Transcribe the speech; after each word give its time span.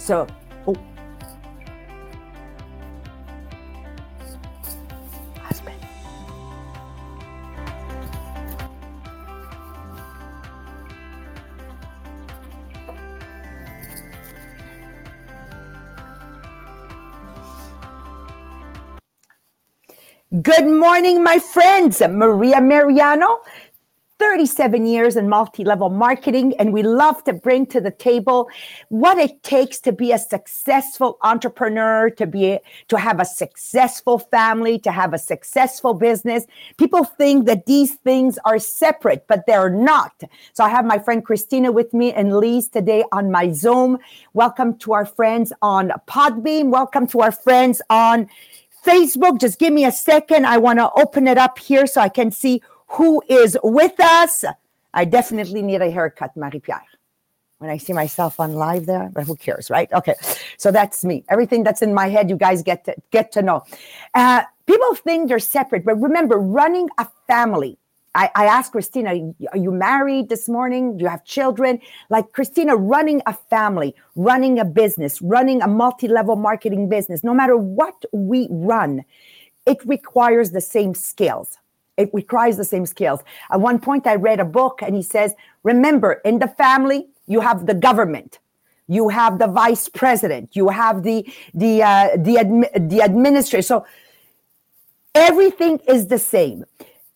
So, 0.00 0.26
oh. 0.66 0.76
Husband. 5.36 5.76
Good 20.42 20.66
morning, 20.66 21.22
my 21.22 21.38
friends. 21.40 22.00
Maria 22.00 22.60
Mariano, 22.62 23.40
37 24.20 24.84
years 24.84 25.16
in 25.16 25.30
multi 25.30 25.64
level 25.64 25.88
marketing, 25.88 26.52
and 26.58 26.74
we 26.74 26.82
love 26.82 27.24
to 27.24 27.32
bring 27.32 27.64
to 27.64 27.80
the 27.80 27.90
table 27.90 28.50
what 28.90 29.16
it 29.16 29.42
takes 29.42 29.80
to 29.80 29.92
be 29.92 30.12
a 30.12 30.18
successful 30.18 31.16
entrepreneur, 31.22 32.10
to 32.10 32.26
be 32.26 32.58
to 32.88 32.98
have 32.98 33.18
a 33.18 33.24
successful 33.24 34.18
family, 34.18 34.78
to 34.78 34.92
have 34.92 35.14
a 35.14 35.18
successful 35.18 35.94
business. 35.94 36.44
People 36.76 37.02
think 37.02 37.46
that 37.46 37.64
these 37.64 37.94
things 37.94 38.38
are 38.44 38.58
separate, 38.58 39.26
but 39.26 39.46
they're 39.46 39.70
not. 39.70 40.12
So 40.52 40.64
I 40.64 40.68
have 40.68 40.84
my 40.84 40.98
friend 40.98 41.24
Christina 41.24 41.72
with 41.72 41.94
me 41.94 42.12
and 42.12 42.38
Lise 42.38 42.68
today 42.68 43.04
on 43.12 43.30
my 43.30 43.50
Zoom. 43.52 43.98
Welcome 44.34 44.76
to 44.80 44.92
our 44.92 45.06
friends 45.06 45.50
on 45.62 45.92
Podbean. 46.06 46.68
Welcome 46.68 47.06
to 47.08 47.20
our 47.20 47.32
friends 47.32 47.80
on 47.88 48.28
Facebook. 48.84 49.40
Just 49.40 49.58
give 49.58 49.72
me 49.72 49.84
a 49.84 49.92
second. 49.92 50.46
I 50.46 50.58
want 50.58 50.78
to 50.78 50.90
open 50.92 51.26
it 51.26 51.38
up 51.38 51.58
here 51.58 51.86
so 51.86 52.00
I 52.00 52.08
can 52.08 52.30
see 52.30 52.62
who 52.90 53.22
is 53.28 53.56
with 53.62 53.98
us. 54.00 54.44
I 54.92 55.04
definitely 55.04 55.62
need 55.62 55.80
a 55.80 55.90
haircut, 55.90 56.36
Marie 56.36 56.60
Pierre. 56.60 56.82
When 57.58 57.70
I 57.70 57.76
see 57.76 57.92
myself 57.92 58.40
on 58.40 58.54
live 58.54 58.86
there, 58.86 59.10
but 59.12 59.26
who 59.26 59.36
cares, 59.36 59.70
right? 59.70 59.92
Okay, 59.92 60.14
so 60.56 60.72
that's 60.72 61.04
me. 61.04 61.24
Everything 61.28 61.62
that's 61.62 61.82
in 61.82 61.92
my 61.92 62.08
head, 62.08 62.30
you 62.30 62.36
guys 62.36 62.62
get 62.62 62.84
to 62.86 62.96
get 63.10 63.32
to 63.32 63.42
know. 63.42 63.62
Uh, 64.14 64.42
people 64.66 64.94
think 64.94 65.28
they're 65.28 65.38
separate, 65.38 65.84
but 65.84 65.94
remember, 66.00 66.38
running 66.38 66.88
a 66.98 67.06
family. 67.26 67.76
I, 68.14 68.30
I 68.34 68.46
asked 68.46 68.72
Christina, 68.72 69.10
are 69.52 69.58
you 69.58 69.70
married 69.70 70.30
this 70.30 70.48
morning? 70.48 70.96
Do 70.96 71.04
you 71.04 71.10
have 71.10 71.24
children? 71.24 71.80
Like 72.08 72.32
Christina, 72.32 72.74
running 72.74 73.22
a 73.26 73.34
family, 73.34 73.94
running 74.16 74.58
a 74.58 74.64
business, 74.64 75.22
running 75.22 75.62
a 75.62 75.68
multi 75.68 76.08
level 76.08 76.34
marketing 76.34 76.88
business, 76.88 77.22
no 77.22 77.34
matter 77.34 77.56
what 77.56 78.04
we 78.12 78.48
run, 78.50 79.04
it 79.66 79.78
requires 79.84 80.50
the 80.50 80.62
same 80.62 80.94
skills 80.94 81.59
it 82.00 82.10
requires 82.12 82.56
the 82.56 82.64
same 82.64 82.86
skills. 82.86 83.20
At 83.50 83.60
one 83.60 83.78
point, 83.78 84.06
I 84.06 84.16
read 84.16 84.40
a 84.40 84.44
book 84.44 84.82
and 84.82 84.94
he 84.94 85.02
says, 85.02 85.32
Remember, 85.62 86.14
in 86.24 86.38
the 86.38 86.48
family, 86.48 87.08
you 87.26 87.40
have 87.40 87.66
the 87.66 87.74
government. 87.74 88.38
You 88.88 89.08
have 89.08 89.38
the 89.38 89.46
vice 89.46 89.88
president. 89.88 90.56
You 90.56 90.68
have 90.68 91.04
the 91.04 91.24
the 91.54 91.82
uh, 91.82 92.08
the 92.16 92.36
admi- 92.36 92.88
the 92.90 93.00
administrator. 93.00 93.62
So 93.62 93.86
everything 95.14 95.80
is 95.86 96.08
the 96.08 96.18
same. 96.18 96.64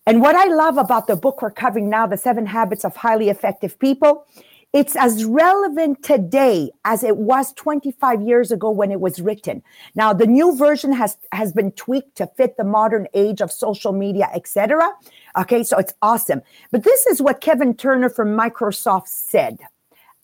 And 0.07 0.21
what 0.21 0.35
I 0.35 0.45
love 0.45 0.77
about 0.77 1.07
the 1.07 1.15
book 1.15 1.41
we're 1.41 1.51
covering 1.51 1.89
now, 1.89 2.05
The 2.07 2.17
Seven 2.17 2.45
Habits 2.45 2.85
of 2.85 2.95
Highly 2.95 3.29
Effective 3.29 3.77
People, 3.79 4.27
it's 4.75 4.97
as 4.97 5.23
relevant 5.23 6.03
today 6.03 6.69
as 6.83 7.01
it 7.01 7.15
was 7.15 7.53
25 7.53 8.21
years 8.21 8.51
ago 8.51 8.69
when 8.69 8.91
it 8.91 8.99
was 8.99 9.21
written. 9.21 9.63
Now, 9.95 10.11
the 10.11 10.27
new 10.27 10.53
version 10.57 10.91
has, 10.91 11.17
has 11.31 11.53
been 11.53 11.71
tweaked 11.71 12.17
to 12.17 12.27
fit 12.35 12.57
the 12.57 12.65
modern 12.65 13.07
age 13.13 13.39
of 13.39 13.53
social 13.53 13.93
media, 13.93 14.29
etc. 14.35 14.91
Okay, 15.37 15.63
so 15.63 15.77
it's 15.77 15.93
awesome. 16.01 16.41
But 16.71 16.83
this 16.83 17.05
is 17.05 17.21
what 17.21 17.39
Kevin 17.39 17.73
Turner 17.73 18.09
from 18.09 18.35
Microsoft 18.35 19.07
said 19.07 19.59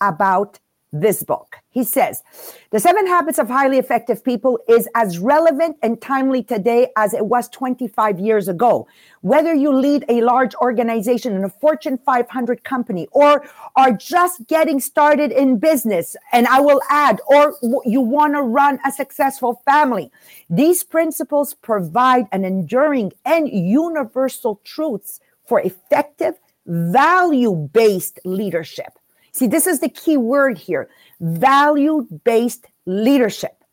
about 0.02 0.60
this 0.94 1.24
book. 1.24 1.58
He 1.70 1.86
says, 1.86 2.22
The 2.72 2.80
Seven 2.80 3.08
Habits 3.08 3.40
of 3.40 3.48
Highly 3.48 3.78
Effective 3.78 4.24
People 4.24 4.60
is 4.68 4.90
as 4.94 5.20
relevant 5.20 5.78
and 5.82 6.02
timely 6.02 6.44
today 6.44 6.90
as 6.98 7.14
it 7.14 7.26
was 7.26 7.48
25 7.50 8.20
years 8.20 8.50
ago. 8.50 8.88
Whether 9.22 9.54
you 9.54 9.74
lead 9.74 10.04
a 10.10 10.22
large 10.22 10.54
organization 10.56 11.34
in 11.34 11.46
a 11.46 11.50
Fortune 11.50 11.98
500 12.06 12.64
company 12.66 13.08
or 13.12 13.46
are 13.78 13.94
just 13.94 14.46
getting 14.48 14.82
started 14.82 15.32
in 15.32 15.60
business, 15.60 16.18
and 16.34 16.46
I 16.48 16.60
will 16.60 16.82
add, 16.90 17.22
or 17.28 17.56
you 17.86 18.02
want 18.02 18.34
to 18.34 18.42
run 18.42 18.80
a 18.86 18.92
successful 18.92 19.62
family, 19.66 20.12
these 20.50 20.84
principles 20.84 21.54
provide 21.54 22.26
an 22.34 22.44
enduring 22.44 23.14
and 23.24 23.48
universal 23.50 24.60
truths 24.66 25.22
for 25.46 25.62
effective, 25.62 26.36
value 26.66 27.70
based 27.72 28.20
leadership. 28.26 28.98
See, 29.32 29.48
this 29.48 29.68
is 29.68 29.80
the 29.80 29.90
key 29.90 30.18
word 30.18 30.58
here 30.58 30.90
value 31.20 32.08
based 32.24 32.66
leadership. 32.86 33.64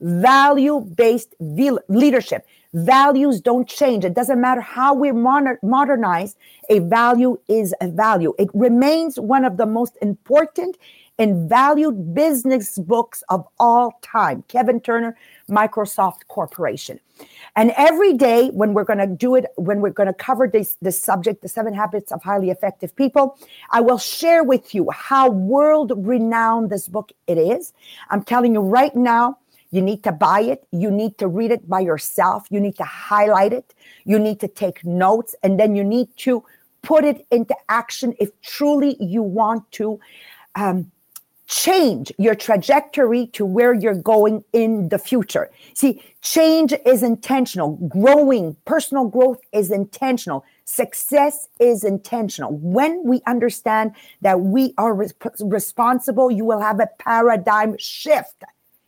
Value 0.00 0.80
based 0.80 1.34
leadership. 1.38 2.46
Values 2.74 3.40
don't 3.40 3.66
change. 3.66 4.04
It 4.04 4.12
doesn't 4.12 4.40
matter 4.40 4.60
how 4.60 4.92
we 4.92 5.10
modernize, 5.12 6.36
a 6.68 6.80
value 6.80 7.38
is 7.48 7.74
a 7.80 7.88
value. 7.88 8.34
It 8.38 8.50
remains 8.52 9.18
one 9.18 9.46
of 9.46 9.56
the 9.56 9.64
most 9.64 9.96
important 10.02 10.76
and 11.18 11.48
valued 11.48 12.14
business 12.14 12.76
books 12.76 13.22
of 13.30 13.46
all 13.58 13.98
time. 14.02 14.44
Kevin 14.48 14.80
Turner, 14.80 15.16
Microsoft 15.50 16.26
Corporation. 16.28 17.00
And 17.54 17.72
every 17.76 18.12
day 18.14 18.48
when 18.48 18.74
we're 18.74 18.84
going 18.84 18.98
to 18.98 19.06
do 19.06 19.34
it, 19.34 19.46
when 19.56 19.80
we're 19.80 19.90
going 19.90 20.08
to 20.08 20.12
cover 20.12 20.46
this, 20.46 20.76
this 20.82 21.00
subject, 21.00 21.42
the 21.42 21.48
seven 21.48 21.72
habits 21.72 22.12
of 22.12 22.22
highly 22.22 22.50
effective 22.50 22.94
people, 22.96 23.38
I 23.70 23.80
will 23.80 23.98
share 23.98 24.44
with 24.44 24.74
you 24.74 24.90
how 24.90 25.30
world 25.30 25.92
renowned 25.96 26.70
this 26.70 26.88
book 26.88 27.12
it 27.26 27.38
is. 27.38 27.72
I'm 28.10 28.22
telling 28.22 28.54
you 28.54 28.60
right 28.60 28.94
now, 28.94 29.38
you 29.70 29.82
need 29.82 30.04
to 30.04 30.12
buy 30.12 30.40
it. 30.40 30.66
You 30.70 30.90
need 30.90 31.18
to 31.18 31.28
read 31.28 31.50
it 31.50 31.68
by 31.68 31.80
yourself. 31.80 32.46
You 32.50 32.60
need 32.60 32.76
to 32.76 32.84
highlight 32.84 33.52
it. 33.52 33.74
You 34.04 34.18
need 34.18 34.40
to 34.40 34.48
take 34.48 34.84
notes 34.84 35.34
and 35.42 35.58
then 35.58 35.74
you 35.74 35.84
need 35.84 36.08
to 36.18 36.44
put 36.82 37.04
it 37.04 37.26
into 37.30 37.56
action 37.68 38.14
if 38.20 38.30
truly 38.42 38.96
you 39.00 39.22
want 39.22 39.70
to 39.72 39.98
um, 40.54 40.90
change 41.46 42.12
your 42.18 42.34
trajectory 42.34 43.28
to 43.28 43.46
where 43.46 43.72
you're 43.72 43.94
going 43.94 44.44
in 44.52 44.88
the 44.88 44.98
future. 44.98 45.50
See, 45.74 46.02
change 46.20 46.74
is 46.84 47.02
intentional. 47.02 47.76
Growing, 47.88 48.56
personal 48.64 49.06
growth 49.06 49.38
is 49.52 49.70
intentional. 49.70 50.44
Success 50.64 51.48
is 51.60 51.84
intentional. 51.84 52.52
When 52.52 53.04
we 53.04 53.20
understand 53.26 53.92
that 54.22 54.40
we 54.40 54.74
are 54.76 54.94
re- 54.94 55.10
responsible, 55.40 56.30
you 56.30 56.44
will 56.44 56.60
have 56.60 56.80
a 56.80 56.88
paradigm 56.98 57.76
shift. 57.78 58.42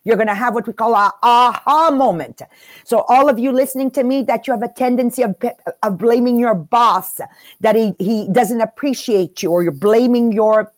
You're 0.05 0.17
going 0.17 0.29
to 0.29 0.35
have 0.35 0.55
what 0.55 0.67
we 0.67 0.73
call 0.73 0.95
a 0.95 1.13
aha 1.23 1.91
moment. 1.91 2.43
So 2.85 3.05
all 3.09 3.29
of 3.29 3.39
you 3.39 3.53
listening 3.53 3.91
to 3.93 4.03
me 4.03 4.23
that 4.23 4.47
you 4.47 4.53
have 4.53 4.63
a 4.63 4.73
tendency 4.73 5.23
of, 5.23 5.37
of 5.83 5.99
blaming 5.99 6.39
your 6.39 6.55
boss, 6.55 7.21
that 7.61 7.77
he, 7.77 7.95
he 7.99 8.27
doesn't 8.33 8.61
appreciate 8.61 9.43
you, 9.43 9.51
or 9.51 9.63
you're 9.63 9.71
blaming 9.71 10.33
your 10.33 10.73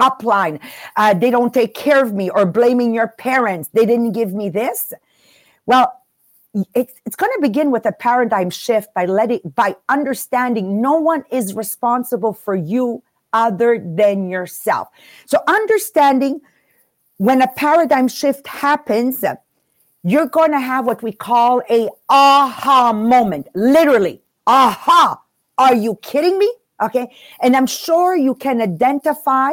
upline. 0.00 0.60
Uh, 0.96 1.14
they 1.14 1.30
don't 1.30 1.52
take 1.52 1.74
care 1.74 2.02
of 2.02 2.12
me 2.12 2.30
or 2.30 2.46
blaming 2.46 2.94
your 2.94 3.08
parents. 3.08 3.68
They 3.72 3.86
didn't 3.86 4.12
give 4.12 4.32
me 4.32 4.48
this. 4.48 4.92
Well, 5.66 5.92
it's, 6.74 6.94
it's 7.06 7.16
going 7.16 7.32
to 7.34 7.40
begin 7.40 7.70
with 7.70 7.86
a 7.86 7.92
paradigm 7.92 8.50
shift 8.50 8.92
by 8.94 9.06
letting 9.06 9.40
by 9.54 9.76
understanding 9.88 10.82
no 10.82 10.94
one 10.94 11.24
is 11.30 11.54
responsible 11.54 12.34
for 12.34 12.54
you 12.54 13.02
other 13.32 13.78
than 13.78 14.28
yourself. 14.28 14.88
So 15.26 15.38
understanding 15.48 16.40
when 17.16 17.40
a 17.40 17.48
paradigm 17.48 18.08
shift 18.08 18.46
happens, 18.46 19.24
you're 20.02 20.26
going 20.26 20.50
to 20.50 20.60
have 20.60 20.84
what 20.84 21.02
we 21.02 21.12
call 21.12 21.62
a 21.70 21.88
aha 22.08 22.92
moment. 22.92 23.48
Literally, 23.54 24.20
aha. 24.46 25.20
Are 25.56 25.74
you 25.74 25.96
kidding 26.02 26.38
me? 26.38 26.52
Okay. 26.82 27.14
And 27.40 27.56
I'm 27.56 27.66
sure 27.66 28.16
you 28.16 28.34
can 28.34 28.60
identify 28.60 29.52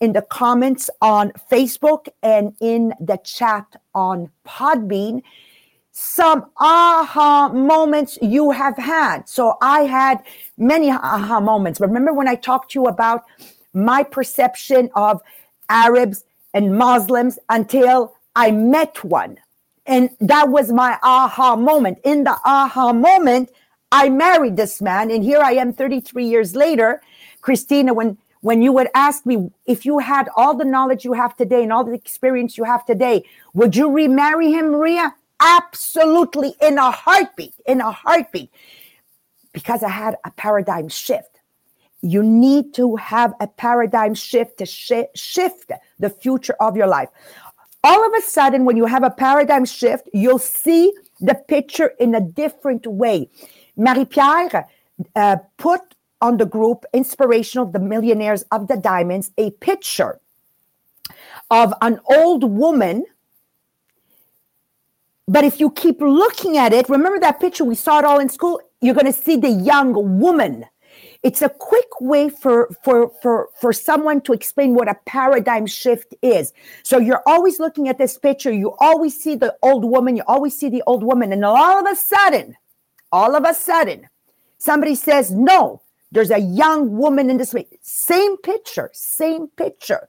in 0.00 0.12
the 0.12 0.22
comments 0.22 0.88
on 1.00 1.32
Facebook 1.50 2.08
and 2.22 2.54
in 2.60 2.94
the 3.00 3.18
chat 3.24 3.66
on 3.94 4.30
Podbean 4.46 5.22
some 6.00 6.48
aha 6.58 7.48
moments 7.52 8.18
you 8.22 8.52
have 8.52 8.76
had. 8.76 9.28
So 9.28 9.58
I 9.60 9.80
had 9.80 10.22
many 10.56 10.92
aha 10.92 11.40
moments. 11.40 11.80
Remember 11.80 12.12
when 12.12 12.28
I 12.28 12.36
talked 12.36 12.70
to 12.70 12.80
you 12.80 12.86
about 12.86 13.24
my 13.74 14.04
perception 14.04 14.90
of 14.94 15.20
Arabs 15.68 16.24
and 16.54 16.78
Muslims 16.78 17.36
until 17.48 18.14
I 18.36 18.52
met 18.52 19.02
one. 19.02 19.38
And 19.86 20.10
that 20.20 20.50
was 20.50 20.70
my 20.70 20.98
aha 21.02 21.56
moment. 21.56 21.98
In 22.04 22.22
the 22.22 22.38
aha 22.44 22.92
moment, 22.92 23.50
I 23.92 24.08
married 24.10 24.56
this 24.56 24.82
man. 24.82 25.10
And 25.10 25.24
here 25.24 25.40
I 25.40 25.52
am 25.52 25.72
33 25.72 26.24
years 26.26 26.54
later. 26.54 27.02
Christina, 27.40 27.94
when 27.94 28.18
when 28.42 28.62
you 28.62 28.72
would 28.72 28.88
ask 28.94 29.26
me 29.26 29.50
if 29.66 29.84
you 29.86 29.98
had 29.98 30.28
all 30.36 30.54
the 30.54 30.64
knowledge 30.64 31.04
you 31.04 31.12
have 31.14 31.36
today 31.36 31.64
and 31.64 31.72
all 31.72 31.84
the 31.84 31.92
experience 31.94 32.56
you 32.56 32.64
have 32.64 32.86
today, 32.86 33.24
would 33.54 33.74
you 33.76 33.90
remarry 33.90 34.52
him, 34.52 34.70
Maria? 34.70 35.14
Absolutely, 35.40 36.54
in 36.62 36.78
a 36.78 36.90
heartbeat, 36.90 37.54
in 37.66 37.80
a 37.80 37.90
heartbeat, 37.92 38.50
because 39.52 39.82
I 39.82 39.88
had 39.90 40.16
a 40.24 40.30
paradigm 40.30 40.88
shift. 40.88 41.40
You 42.02 42.22
need 42.22 42.74
to 42.74 42.96
have 42.96 43.34
a 43.40 43.48
paradigm 43.48 44.14
shift 44.14 44.58
to 44.58 44.66
sh- 44.66 45.10
shift 45.16 45.72
the 45.98 46.10
future 46.10 46.56
of 46.60 46.76
your 46.76 46.86
life. 46.88 47.08
all 47.84 48.06
of 48.06 48.12
a 48.14 48.22
sudden, 48.22 48.64
when 48.64 48.76
you 48.76 48.86
have 48.86 49.04
a 49.04 49.10
paradigm 49.10 49.64
shift, 49.64 50.08
you'll 50.12 50.38
see 50.38 50.92
the 51.20 51.34
picture 51.34 51.92
in 52.00 52.14
a 52.14 52.20
different 52.20 52.86
way. 52.86 53.30
Marie 53.78 54.04
Pierre 54.04 54.68
uh, 55.14 55.36
put 55.56 55.80
on 56.20 56.36
the 56.36 56.44
group 56.44 56.84
Inspirational, 56.92 57.66
the 57.66 57.78
Millionaires 57.78 58.42
of 58.50 58.66
the 58.66 58.76
Diamonds, 58.76 59.30
a 59.38 59.52
picture 59.52 60.20
of 61.50 61.72
an 61.80 62.00
old 62.04 62.44
woman. 62.44 63.04
But 65.28 65.44
if 65.44 65.60
you 65.60 65.70
keep 65.70 66.00
looking 66.00 66.58
at 66.58 66.72
it, 66.72 66.88
remember 66.88 67.20
that 67.20 67.38
picture? 67.38 67.64
We 67.64 67.76
saw 67.76 68.00
it 68.00 68.04
all 68.04 68.18
in 68.18 68.28
school. 68.28 68.60
You're 68.80 68.94
going 68.94 69.06
to 69.06 69.12
see 69.12 69.36
the 69.36 69.50
young 69.50 70.18
woman. 70.18 70.64
It's 71.22 71.42
a 71.42 71.48
quick 71.48 72.00
way 72.00 72.28
for, 72.28 72.70
for, 72.82 73.12
for, 73.22 73.48
for 73.60 73.72
someone 73.72 74.20
to 74.22 74.32
explain 74.32 74.74
what 74.74 74.88
a 74.88 74.96
paradigm 75.06 75.66
shift 75.66 76.14
is. 76.22 76.52
So 76.82 76.98
you're 76.98 77.22
always 77.26 77.60
looking 77.60 77.88
at 77.88 77.98
this 77.98 78.16
picture. 78.16 78.52
You 78.52 78.74
always 78.78 79.20
see 79.20 79.34
the 79.34 79.56
old 79.62 79.84
woman. 79.84 80.16
You 80.16 80.22
always 80.26 80.58
see 80.58 80.68
the 80.68 80.82
old 80.86 81.02
woman. 81.02 81.32
And 81.32 81.44
all 81.44 81.78
of 81.78 81.90
a 81.90 81.96
sudden, 81.96 82.56
all 83.12 83.34
of 83.34 83.44
a 83.44 83.54
sudden, 83.54 84.08
somebody 84.58 84.94
says, 84.94 85.30
no, 85.30 85.82
there's 86.12 86.30
a 86.30 86.38
young 86.38 86.96
woman 86.96 87.30
in 87.30 87.36
this 87.36 87.54
way. 87.54 87.66
Same 87.82 88.36
picture, 88.38 88.90
same 88.92 89.48
picture. 89.48 90.08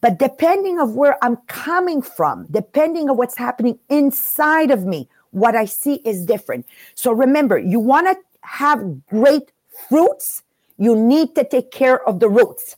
But 0.00 0.18
depending 0.18 0.80
of 0.80 0.94
where 0.94 1.22
I'm 1.22 1.36
coming 1.46 2.00
from, 2.00 2.46
depending 2.50 3.10
of 3.10 3.16
what's 3.16 3.36
happening 3.36 3.78
inside 3.90 4.70
of 4.70 4.84
me, 4.84 5.08
what 5.30 5.54
I 5.54 5.66
see 5.66 5.96
is 6.06 6.24
different. 6.24 6.66
So 6.94 7.12
remember, 7.12 7.58
you 7.58 7.78
want 7.78 8.06
to 8.06 8.16
have 8.40 9.06
great 9.06 9.52
fruits, 9.88 10.42
you 10.78 10.96
need 10.96 11.34
to 11.34 11.44
take 11.44 11.70
care 11.70 12.06
of 12.08 12.18
the 12.20 12.28
roots. 12.28 12.76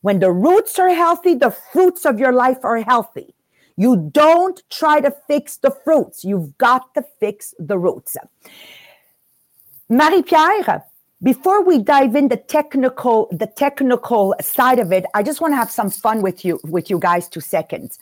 When 0.00 0.18
the 0.20 0.32
roots 0.32 0.78
are 0.78 0.90
healthy, 0.90 1.34
the 1.34 1.50
fruits 1.50 2.04
of 2.04 2.18
your 2.18 2.32
life 2.32 2.58
are 2.62 2.78
healthy. 2.78 3.34
You 3.76 4.10
don't 4.12 4.62
try 4.70 5.00
to 5.00 5.14
fix 5.26 5.56
the 5.56 5.70
fruits. 5.70 6.24
You've 6.24 6.56
got 6.58 6.94
to 6.94 7.04
fix 7.20 7.54
the 7.58 7.78
roots. 7.78 8.16
Marie 9.90 10.22
Pierre, 10.22 10.82
before 11.22 11.62
we 11.62 11.78
dive 11.78 12.16
in 12.16 12.28
the 12.28 12.38
technical 12.38 13.28
the 13.30 13.46
technical 13.46 14.34
side 14.40 14.78
of 14.78 14.92
it 14.92 15.04
i 15.14 15.22
just 15.22 15.40
want 15.40 15.52
to 15.52 15.56
have 15.56 15.70
some 15.70 15.90
fun 15.90 16.22
with 16.22 16.44
you 16.44 16.58
with 16.64 16.88
you 16.88 16.98
guys 16.98 17.28
two 17.28 17.40
seconds. 17.40 17.98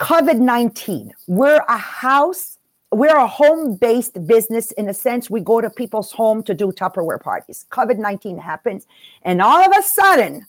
Covid-19 0.00 1.10
we're 1.28 1.62
a 1.68 1.78
house 1.78 2.58
we're 2.90 3.16
a 3.16 3.26
home-based 3.26 4.26
business 4.26 4.70
in 4.72 4.88
a 4.88 4.94
sense. 4.94 5.28
We 5.28 5.40
go 5.40 5.60
to 5.60 5.68
people's 5.68 6.12
home 6.12 6.42
to 6.44 6.54
do 6.54 6.72
tupperware 6.72 7.20
parties. 7.20 7.66
Covid-19 7.70 8.40
happens 8.40 8.86
and 9.22 9.40
all 9.40 9.64
of 9.64 9.72
a 9.78 9.82
sudden 9.82 10.46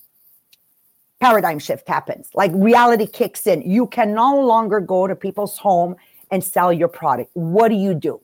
paradigm 1.20 1.60
shift 1.60 1.88
happens. 1.88 2.30
Like 2.34 2.52
reality 2.54 3.06
kicks 3.06 3.46
in. 3.46 3.62
You 3.62 3.86
can 3.86 4.14
no 4.14 4.40
longer 4.40 4.80
go 4.80 5.06
to 5.08 5.16
people's 5.16 5.58
home 5.58 5.96
and 6.32 6.44
sell 6.44 6.74
your 6.74 6.88
product. 6.88 7.30
What 7.34 7.70
do 7.70 7.76
you 7.76 7.94
do 7.94 8.22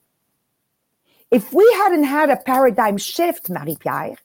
if 1.34 1.52
we 1.52 1.70
hadn't 1.78 2.04
had 2.04 2.30
a 2.30 2.38
paradigm 2.38 2.98
shift, 2.98 3.50
Marie 3.50 3.76
Pierre, 3.76 4.18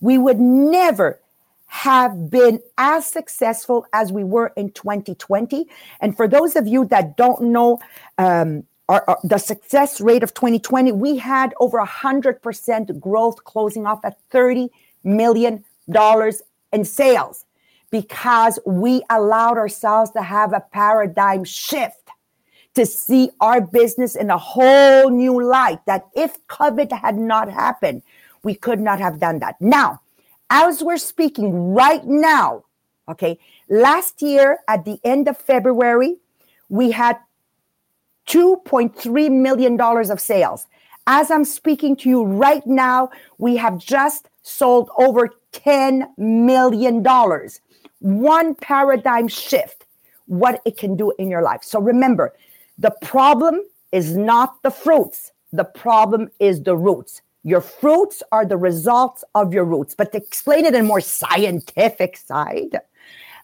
we 0.00 0.16
would 0.16 0.38
never 0.38 1.18
have 1.66 2.30
been 2.30 2.60
as 2.78 3.04
successful 3.04 3.84
as 3.92 4.12
we 4.12 4.22
were 4.22 4.52
in 4.56 4.70
2020. 4.70 5.66
And 6.00 6.16
for 6.16 6.28
those 6.28 6.54
of 6.54 6.68
you 6.68 6.84
that 6.86 7.16
don't 7.16 7.42
know 7.42 7.80
um, 8.18 8.64
our, 8.88 9.04
our, 9.08 9.18
the 9.24 9.38
success 9.38 10.00
rate 10.00 10.22
of 10.22 10.34
2020, 10.34 10.92
we 10.92 11.16
had 11.16 11.52
over 11.58 11.78
100% 11.78 13.00
growth, 13.00 13.42
closing 13.44 13.86
off 13.86 14.04
at 14.04 14.18
$30 14.30 14.68
million 15.02 15.64
in 16.72 16.84
sales 16.84 17.44
because 17.90 18.58
we 18.64 19.02
allowed 19.10 19.58
ourselves 19.58 20.10
to 20.12 20.22
have 20.22 20.52
a 20.52 20.60
paradigm 20.72 21.42
shift 21.42 22.01
to 22.74 22.86
see 22.86 23.30
our 23.40 23.60
business 23.60 24.16
in 24.16 24.30
a 24.30 24.38
whole 24.38 25.10
new 25.10 25.42
light. 25.42 25.84
That 25.86 26.06
if 26.14 26.44
COVID 26.46 26.92
had 26.92 27.16
not 27.16 27.50
happened, 27.50 28.02
we 28.42 28.54
could 28.54 28.80
not 28.80 28.98
have 29.00 29.20
done 29.20 29.38
that. 29.40 29.60
Now, 29.60 30.00
as 30.50 30.82
we're 30.82 30.96
speaking 30.98 31.72
right 31.74 32.04
now, 32.04 32.64
okay, 33.08 33.38
last 33.68 34.22
year 34.22 34.58
at 34.68 34.84
the 34.84 34.98
end 35.04 35.28
of 35.28 35.36
February, 35.38 36.16
we 36.68 36.90
had 36.90 37.18
$2.3 38.26 39.30
million 39.30 39.80
of 39.80 40.20
sales. 40.20 40.66
As 41.06 41.30
I'm 41.30 41.44
speaking 41.44 41.96
to 41.96 42.08
you 42.08 42.22
right 42.24 42.66
now, 42.66 43.10
we 43.38 43.56
have 43.56 43.78
just 43.78 44.28
sold 44.42 44.90
over 44.96 45.30
$10 45.52 46.06
million. 46.16 47.04
One 48.00 48.54
paradigm 48.54 49.28
shift, 49.28 49.86
what 50.26 50.62
it 50.64 50.76
can 50.76 50.96
do 50.96 51.12
in 51.18 51.28
your 51.28 51.42
life. 51.42 51.62
So 51.62 51.80
remember, 51.80 52.34
the 52.78 52.92
problem 53.02 53.60
is 53.92 54.16
not 54.16 54.62
the 54.62 54.70
fruits. 54.70 55.32
The 55.52 55.64
problem 55.64 56.30
is 56.38 56.62
the 56.62 56.76
roots. 56.76 57.22
Your 57.44 57.60
fruits 57.60 58.22
are 58.32 58.46
the 58.46 58.56
results 58.56 59.24
of 59.34 59.52
your 59.52 59.64
roots. 59.64 59.94
But 59.94 60.12
to 60.12 60.18
explain 60.18 60.64
it 60.64 60.74
in 60.74 60.86
more 60.86 61.00
scientific 61.00 62.16
side, 62.16 62.80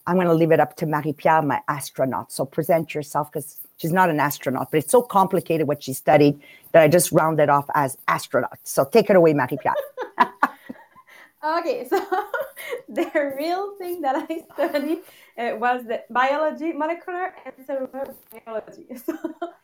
I'm 0.06 0.14
going 0.14 0.28
to 0.28 0.34
leave 0.34 0.52
it 0.52 0.60
up 0.60 0.76
to 0.76 0.86
Marie 0.86 1.12
Pierre, 1.12 1.42
my 1.42 1.60
astronaut. 1.68 2.32
So 2.32 2.46
present 2.46 2.94
yourself 2.94 3.30
because 3.30 3.58
she's 3.76 3.92
not 3.92 4.08
an 4.08 4.20
astronaut, 4.20 4.70
but 4.70 4.78
it's 4.78 4.92
so 4.92 5.02
complicated 5.02 5.68
what 5.68 5.82
she 5.82 5.92
studied 5.92 6.40
that 6.72 6.82
I 6.82 6.88
just 6.88 7.12
rounded 7.12 7.50
off 7.50 7.68
as 7.74 7.98
astronaut. 8.08 8.58
So 8.62 8.84
take 8.84 9.10
it 9.10 9.16
away, 9.16 9.34
Marie 9.34 9.58
Pierre. 9.60 9.74
Okay, 11.44 11.86
so 11.90 12.00
the 12.88 13.34
real 13.38 13.76
thing 13.78 14.00
that 14.00 14.26
I 14.28 14.44
studied 14.54 14.98
uh, 15.38 15.56
was 15.56 15.84
the 15.84 16.02
biology, 16.10 16.72
molecular 16.72 17.32
and 17.44 17.54
cellular 17.66 18.14
biology. 18.32 18.86
So 19.06 19.16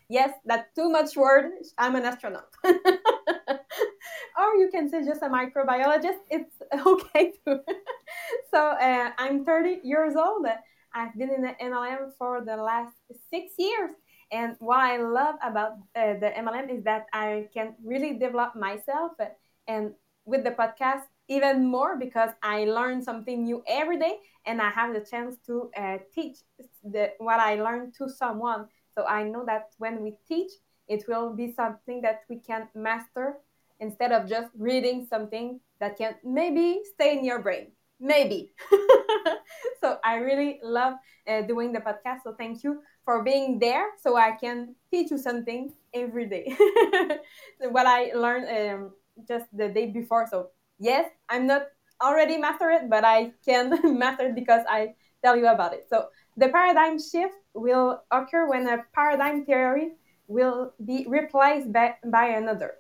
yes, 0.09 0.31
that's 0.44 0.73
too 0.75 0.88
much 0.88 1.17
word. 1.17 1.50
I'm 1.76 1.97
an 1.97 2.05
astronaut. 2.05 2.49
or 2.65 4.55
you 4.56 4.69
can 4.71 4.88
say 4.88 5.05
just 5.05 5.23
a 5.23 5.29
microbiologist. 5.29 6.21
It's 6.31 6.55
okay 6.87 7.32
too. 7.44 7.61
so 8.53 8.59
uh, 8.59 9.11
I'm 9.19 9.44
30 9.44 9.81
years 9.82 10.15
old. 10.15 10.47
I've 10.94 11.15
been 11.19 11.31
in 11.31 11.43
the 11.43 11.56
MLM 11.61 12.12
for 12.17 12.44
the 12.44 12.56
last 12.56 12.94
six 13.31 13.55
years. 13.59 13.91
And 14.31 14.55
what 14.61 14.79
I 14.79 14.99
love 14.99 15.35
about 15.43 15.73
uh, 15.97 16.15
the 16.23 16.31
MLM 16.38 16.70
is 16.79 16.85
that 16.85 17.06
I 17.12 17.49
can 17.53 17.75
really 17.85 18.17
develop 18.17 18.55
myself. 18.55 19.12
And 19.67 19.94
with 20.25 20.44
the 20.44 20.53
podcast, 20.53 21.03
even 21.29 21.67
more 21.67 21.97
because 21.99 22.31
I 22.43 22.65
learn 22.65 23.03
something 23.03 23.44
new 23.44 23.62
every 23.67 23.99
day 23.99 24.19
and 24.47 24.61
I 24.61 24.71
have 24.71 24.93
the 24.94 25.00
chance 25.00 25.37
to 25.47 25.71
uh, 25.76 25.99
teach 26.15 26.39
the, 26.82 27.13
what 27.19 27.41
I 27.41 27.55
learned 27.56 27.94
to 27.99 28.08
someone. 28.08 28.67
So 28.94 29.06
I 29.06 29.25
know 29.25 29.44
that 29.46 29.70
when 29.79 30.03
we 30.03 30.15
teach, 30.29 30.51
it 30.89 31.05
will 31.08 31.34
be 31.34 31.53
something 31.53 32.03
that 32.03 32.20
we 32.29 32.39
can 32.39 32.69
master 32.75 33.39
instead 33.81 34.13
of 34.13 34.29
just 34.29 34.51
reading 34.58 35.06
something 35.08 35.60
that 35.81 35.96
can 35.99 36.15
maybe 36.25 36.82
stay 36.94 37.17
in 37.19 37.25
your 37.25 37.41
brain. 37.41 37.72
Maybe. 38.01 38.53
so 39.81 39.99
I 40.05 40.17
really 40.17 40.60
love 40.63 40.94
uh, 41.29 41.43
doing 41.43 41.72
the 41.72 41.81
podcast. 41.81 42.20
So 42.25 42.34
thank 42.37 42.63
you 42.63 42.82
for 43.05 43.22
being 43.22 43.58
there 43.58 43.87
so 44.03 44.17
I 44.17 44.32
can 44.32 44.75
teach 44.91 45.10
you 45.10 45.19
something 45.19 45.72
every 45.93 46.27
day. 46.27 46.55
what 47.70 47.87
I 47.87 48.13
learned 48.15 48.49
um, 48.49 48.91
just 49.27 49.46
the 49.56 49.69
day 49.69 49.87
before. 49.87 50.27
So 50.31 50.49
yes, 50.79 51.11
I'm 51.29 51.47
not 51.47 51.67
already 52.03 52.37
master 52.37 52.71
it, 52.71 52.91
but 52.91 53.05
I 53.05 53.33
can 53.45 53.99
master 53.99 54.29
it 54.29 54.35
because 54.35 54.63
I 54.69 54.95
tell 55.23 55.37
you 55.37 55.47
about 55.49 55.73
it. 55.73 55.87
So 55.89 56.09
the 56.37 56.49
paradigm 56.49 56.99
shift 56.99 57.35
will 57.55 58.03
occur 58.11 58.49
when 58.49 58.69
a 58.69 58.85
paradigm 58.95 59.45
theory 59.45 59.93
will 60.27 60.73
be 60.85 61.05
replaced 61.09 61.73
by, 61.73 61.95
by 62.07 62.27
another. 62.27 62.75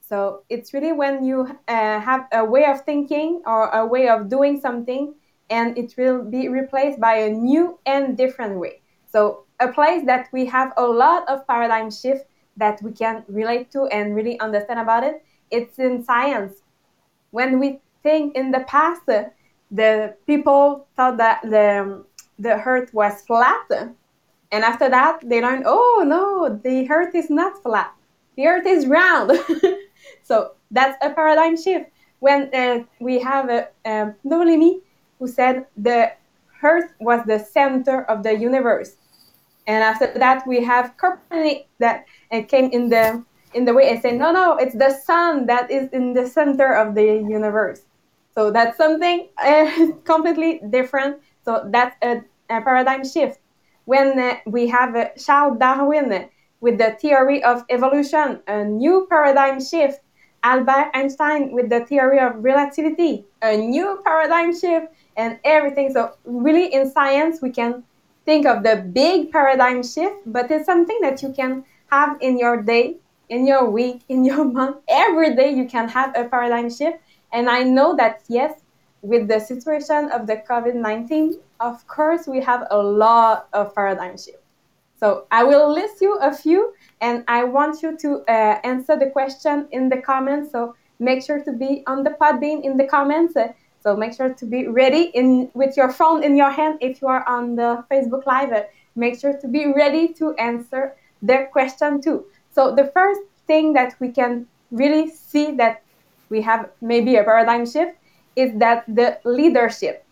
So 0.00 0.42
it's 0.48 0.74
really 0.74 0.92
when 0.92 1.24
you 1.24 1.46
uh, 1.68 2.00
have 2.00 2.26
a 2.32 2.44
way 2.44 2.64
of 2.64 2.80
thinking 2.82 3.42
or 3.46 3.68
a 3.68 3.86
way 3.86 4.08
of 4.08 4.28
doing 4.28 4.60
something, 4.60 5.14
and 5.50 5.76
it 5.78 5.94
will 5.96 6.24
be 6.24 6.48
replaced 6.48 7.00
by 7.00 7.14
a 7.14 7.30
new 7.30 7.78
and 7.86 8.16
different 8.16 8.58
way. 8.58 8.82
So 9.06 9.44
a 9.60 9.68
place 9.68 10.04
that 10.06 10.28
we 10.32 10.46
have 10.46 10.72
a 10.76 10.84
lot 10.84 11.28
of 11.28 11.46
paradigm 11.46 11.90
shift 11.90 12.24
that 12.56 12.82
we 12.82 12.92
can 12.92 13.24
relate 13.28 13.70
to 13.72 13.86
and 13.86 14.14
really 14.14 14.38
understand 14.40 14.80
about 14.80 15.04
it. 15.04 15.24
It's 15.50 15.78
in 15.78 16.04
science 16.04 16.62
when 17.30 17.58
we 17.58 17.80
think 18.02 18.34
in 18.34 18.50
the 18.50 18.60
past, 18.60 19.02
the 19.70 20.14
people 20.26 20.86
thought 20.96 21.16
that 21.18 21.42
the, 21.42 22.04
the 22.38 22.54
earth 22.66 22.92
was 22.92 23.22
flat. 23.22 23.66
And 24.52 24.64
after 24.64 24.88
that, 24.88 25.20
they 25.24 25.40
learned, 25.40 25.64
oh 25.66 26.04
no, 26.06 26.60
the 26.62 26.90
earth 26.90 27.14
is 27.14 27.30
not 27.30 27.62
flat. 27.62 27.92
The 28.36 28.46
earth 28.46 28.66
is 28.66 28.86
round. 28.86 29.32
so 30.22 30.52
that's 30.70 30.96
a 31.04 31.10
paradigm 31.10 31.56
shift. 31.56 31.90
When 32.18 32.54
uh, 32.54 32.84
we 33.00 33.18
have 33.20 33.48
a, 33.48 33.68
um, 33.84 34.14
Ptolemy 34.28 34.80
who 35.18 35.28
said 35.28 35.66
the 35.76 36.12
earth 36.62 36.92
was 37.00 37.24
the 37.26 37.38
center 37.38 38.04
of 38.04 38.22
the 38.22 38.36
universe. 38.36 38.96
And 39.66 39.84
after 39.84 40.12
that, 40.18 40.46
we 40.46 40.64
have 40.64 40.96
Copernicus 40.96 41.66
that 41.78 42.06
uh, 42.32 42.42
came 42.42 42.70
in 42.70 42.88
the 42.88 43.24
in 43.54 43.64
the 43.64 43.74
way 43.74 43.90
I 43.90 44.00
say, 44.00 44.12
no, 44.12 44.32
no, 44.32 44.56
it's 44.56 44.74
the 44.74 44.90
sun 44.90 45.46
that 45.46 45.70
is 45.70 45.88
in 45.90 46.12
the 46.14 46.26
center 46.26 46.72
of 46.72 46.94
the 46.94 47.02
universe. 47.02 47.82
So 48.34 48.50
that's 48.50 48.76
something 48.76 49.28
uh, 49.38 49.88
completely 50.04 50.60
different. 50.70 51.20
So 51.44 51.68
that's 51.70 51.96
a, 52.02 52.22
a, 52.48 52.60
paradigm 52.60 53.04
shift. 53.04 53.40
when 53.86 54.18
uh, 54.18 54.36
we 54.46 54.68
have 54.68 54.94
uh, 54.94 55.08
Charles 55.18 55.58
Darwin 55.58 56.28
with 56.60 56.78
the 56.78 56.92
theory 57.00 57.42
of 57.42 57.64
evolution, 57.70 58.40
a 58.46 58.64
new 58.64 59.06
paradigm 59.10 59.60
shift. 59.60 60.00
Albert 60.42 60.90
Einstein 60.94 61.52
with 61.52 61.68
the 61.68 61.84
theory 61.84 62.18
of 62.18 62.32
relativity, 62.42 63.26
a 63.42 63.58
new 63.58 64.00
paradigm 64.04 64.58
shift, 64.58 64.86
and 65.16 65.38
everything. 65.44 65.92
So, 65.92 66.16
really, 66.24 66.72
in 66.72 66.90
science, 66.90 67.42
we 67.42 67.50
can 67.50 67.82
think 68.24 68.46
of 68.46 68.62
the 68.62 68.76
big 68.76 69.30
paradigm 69.30 69.82
shift, 69.82 70.16
but 70.26 70.50
it's 70.50 70.64
something 70.64 70.98
that 71.02 71.22
you 71.22 71.32
can 71.32 71.64
have 71.90 72.16
in 72.20 72.38
your 72.38 72.62
day, 72.62 72.96
in 73.30 73.46
your 73.46 73.70
week, 73.70 74.02
in 74.08 74.24
your 74.24 74.44
month. 74.44 74.76
Every 74.88 75.34
day, 75.34 75.50
you 75.54 75.66
can 75.66 75.88
have 75.88 76.14
a 76.16 76.28
paradigm 76.28 76.68
shift. 76.68 76.98
And 77.32 77.48
I 77.48 77.62
know 77.62 77.96
that, 77.96 78.22
yes, 78.28 78.60
with 79.02 79.28
the 79.28 79.38
situation 79.38 80.10
of 80.12 80.26
the 80.26 80.42
COVID 80.48 80.74
19, 80.74 81.38
of 81.60 81.86
course, 81.86 82.26
we 82.26 82.40
have 82.40 82.66
a 82.70 82.76
lot 82.76 83.48
of 83.52 83.74
paradigm 83.74 84.18
shift. 84.18 84.42
So 84.98 85.26
I 85.30 85.44
will 85.44 85.72
list 85.72 86.02
you 86.02 86.18
a 86.18 86.34
few, 86.34 86.74
and 87.00 87.24
I 87.26 87.44
want 87.44 87.82
you 87.82 87.96
to 87.96 88.20
uh, 88.28 88.60
answer 88.64 88.98
the 88.98 89.08
question 89.08 89.66
in 89.70 89.88
the 89.88 89.96
comments. 89.96 90.52
So 90.52 90.74
make 90.98 91.24
sure 91.24 91.42
to 91.42 91.52
be 91.52 91.82
on 91.86 92.04
the 92.04 92.10
Podbean 92.10 92.62
in 92.62 92.76
the 92.76 92.84
comments. 92.84 93.34
So 93.82 93.96
make 93.96 94.12
sure 94.12 94.34
to 94.34 94.44
be 94.44 94.68
ready 94.68 95.04
in 95.14 95.50
with 95.54 95.74
your 95.74 95.90
phone 95.90 96.22
in 96.22 96.36
your 96.36 96.50
hand 96.50 96.78
if 96.82 97.00
you 97.00 97.08
are 97.08 97.26
on 97.26 97.56
the 97.56 97.82
Facebook 97.90 98.26
Live. 98.26 98.66
Make 98.94 99.18
sure 99.18 99.32
to 99.38 99.48
be 99.48 99.72
ready 99.72 100.08
to 100.14 100.34
answer 100.34 100.96
their 101.22 101.46
question 101.46 102.02
too. 102.02 102.26
So 102.50 102.74
the 102.74 102.90
first 102.92 103.20
thing 103.46 103.72
that 103.74 103.94
we 104.00 104.10
can 104.10 104.46
really 104.70 105.10
see 105.10 105.52
that 105.52 105.82
we 106.28 106.40
have 106.42 106.70
maybe 106.80 107.16
a 107.16 107.24
paradigm 107.24 107.66
shift 107.66 107.96
is 108.36 108.52
that 108.58 108.84
the 108.86 109.18
leadership, 109.24 110.04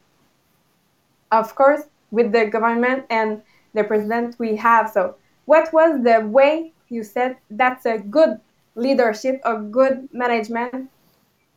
of 1.31 1.55
course, 1.55 1.83
with 2.11 2.33
the 2.33 2.47
government 2.47 3.05
and 3.11 3.43
the 3.75 3.85
president 3.85 4.37
we 4.39 4.57
have. 4.57 4.91
So, 4.91 5.17
what 5.47 5.73
was 5.73 6.03
the 6.03 6.27
way 6.27 6.73
you 6.89 7.03
said 7.03 7.37
that's 7.51 7.87
a 7.87 7.99
good 7.99 8.41
leadership, 8.75 9.41
a 9.45 9.57
good 9.57 10.09
management 10.13 10.91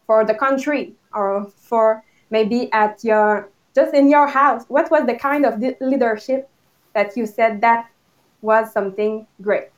for 0.05 0.25
the 0.25 0.33
country 0.33 0.93
or 1.13 1.45
for 1.45 2.03
maybe 2.29 2.71
at 2.73 3.03
your 3.03 3.49
just 3.73 3.93
in 3.93 4.09
your 4.09 4.27
house? 4.27 4.65
What 4.67 4.91
was 4.91 5.05
the 5.05 5.15
kind 5.15 5.45
of 5.45 5.61
leadership 5.81 6.49
that 6.93 7.15
you 7.17 7.25
said 7.25 7.61
that 7.61 7.89
was 8.41 8.71
something 8.71 9.27
great? 9.41 9.69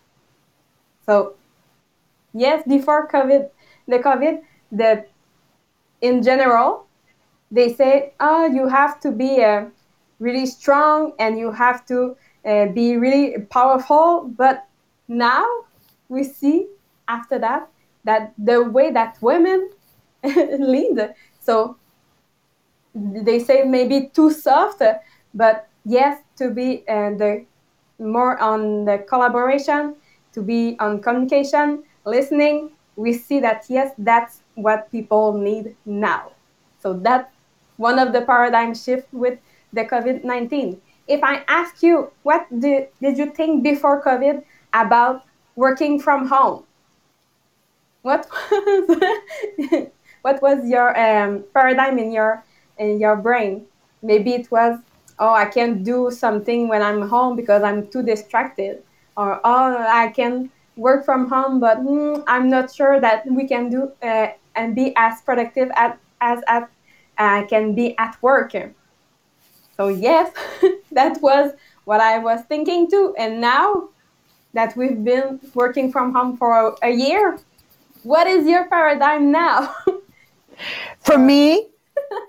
So, 1.06 1.36
yes, 2.34 2.64
before 2.68 3.08
COVID, 3.08 3.50
the 3.88 4.00
COVID, 4.00 4.42
the 4.72 5.06
in 6.02 6.22
general, 6.22 6.86
they 7.52 7.74
say, 7.74 8.14
oh, 8.20 8.46
you 8.46 8.68
have 8.68 9.00
to 9.02 9.12
be 9.12 9.44
uh, 9.44 9.66
really 10.20 10.46
strong 10.46 11.14
and 11.20 11.38
you 11.38 11.52
have 11.52 11.86
to 11.86 12.16
uh, 12.46 12.66
be 12.68 12.98
really 12.98 13.40
powerful. 13.50 14.32
But 14.36 14.68
now 15.08 15.46
we 16.10 16.24
see 16.24 16.68
after 17.08 17.40
that 17.40 17.70
that 18.06 18.34
the 18.38 18.64
way 18.64 18.92
that 18.92 19.18
women 19.22 19.70
lead, 20.24 21.14
so 21.40 21.78
they 22.96 23.40
say 23.40 23.64
maybe 23.64 24.12
too 24.14 24.32
soft, 24.32 24.82
but 25.34 25.68
yes, 25.86 26.22
to 26.38 26.50
be 26.50 26.84
uh, 26.88 27.12
the 27.12 27.46
more 28.00 28.38
on 28.40 28.86
the 28.86 28.98
collaboration, 29.08 29.96
to 30.34 30.42
be 30.42 30.76
on 30.80 31.02
communication, 31.02 31.84
listening, 32.06 32.72
we 32.96 33.14
see 33.14 33.40
that 33.40 33.66
yes, 33.70 33.94
that's 33.98 34.42
what 34.56 34.92
people 34.92 35.34
need 35.34 35.76
now. 35.86 36.32
So 36.82 36.94
that's 36.94 37.32
one 37.78 37.98
of 37.98 38.14
the 38.14 38.22
paradigm 38.22 38.76
shift 38.76 39.12
with 39.14 39.40
the 39.72 39.86
COVID-19. 39.86 40.78
If 41.08 41.24
I 41.24 41.44
ask 41.48 41.82
you, 41.82 42.12
what 42.24 42.48
did, 42.60 42.88
did 43.02 43.18
you 43.18 43.32
think 43.32 43.64
before 43.64 44.04
COVID 44.04 44.44
about 44.74 45.26
working 45.56 46.00
from 46.00 46.28
home? 46.28 46.64
What 48.02 48.28
was, 48.52 49.88
what 50.22 50.42
was 50.42 50.68
your 50.68 50.98
um, 51.00 51.44
paradigm 51.54 51.98
in 52.00 52.12
your 52.12 52.44
in 52.78 53.00
your 53.00 53.16
brain? 53.16 53.66
Maybe 54.02 54.34
it 54.34 54.52
was, 54.52 54.80
oh, 55.20 55.34
I 55.34 55.46
can't 55.46 55.84
do 55.84 56.12
something 56.12 56.68
when 56.68 56.82
I'm 56.82 57.08
home 57.08 57.36
because 57.36 57.64
I'm 57.64 57.88
too 57.88 58.04
distracted, 58.04 58.84
or 59.18 59.40
oh, 59.44 59.86
I 59.88 60.10
can 60.10 60.50
work 60.76 61.06
from 61.06 61.30
home, 61.30 61.60
but 61.60 61.80
mm, 61.80 62.24
I'm 62.28 62.50
not 62.50 62.74
sure 62.74 63.00
that 63.00 63.26
we 63.28 63.48
can 63.48 63.70
do 63.70 63.92
uh, 64.02 64.28
and 64.56 64.76
be 64.76 64.94
as 64.96 65.22
productive 65.22 65.70
at, 65.76 66.00
as 66.22 66.42
at, 66.48 66.70
I 67.18 67.44
uh, 67.44 67.48
can 67.48 67.76
be 67.76 67.98
at 67.98 68.18
work. 68.22 68.54
So 69.78 69.88
yes, 69.90 70.32
that 70.92 71.22
was 71.22 71.54
what 71.86 72.02
I 72.02 72.18
was 72.18 72.42
thinking 72.46 72.90
too. 72.90 73.14
And 73.18 73.40
now 73.42 73.90
that 74.54 74.76
we've 74.76 75.04
been 75.04 75.40
working 75.54 75.92
from 75.92 76.14
home 76.14 76.38
for 76.38 76.76
a, 76.82 76.88
a 76.88 76.92
year, 76.92 77.40
what 78.04 78.28
is 78.28 78.48
your 78.48 78.68
paradigm 78.68 79.32
now? 79.32 79.76
for 81.00 81.18
me, 81.18 81.68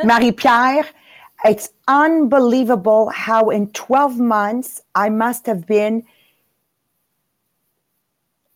Marie 0.05 0.33
Pierre, 0.33 0.87
it's 1.45 1.71
unbelievable 1.89 3.11
how 3.11 3.51
in 3.51 3.69
12 3.73 4.19
months 4.19 4.83
I 4.95 5.11
must 5.11 5.47
have 5.47 5.67
been 5.67 6.05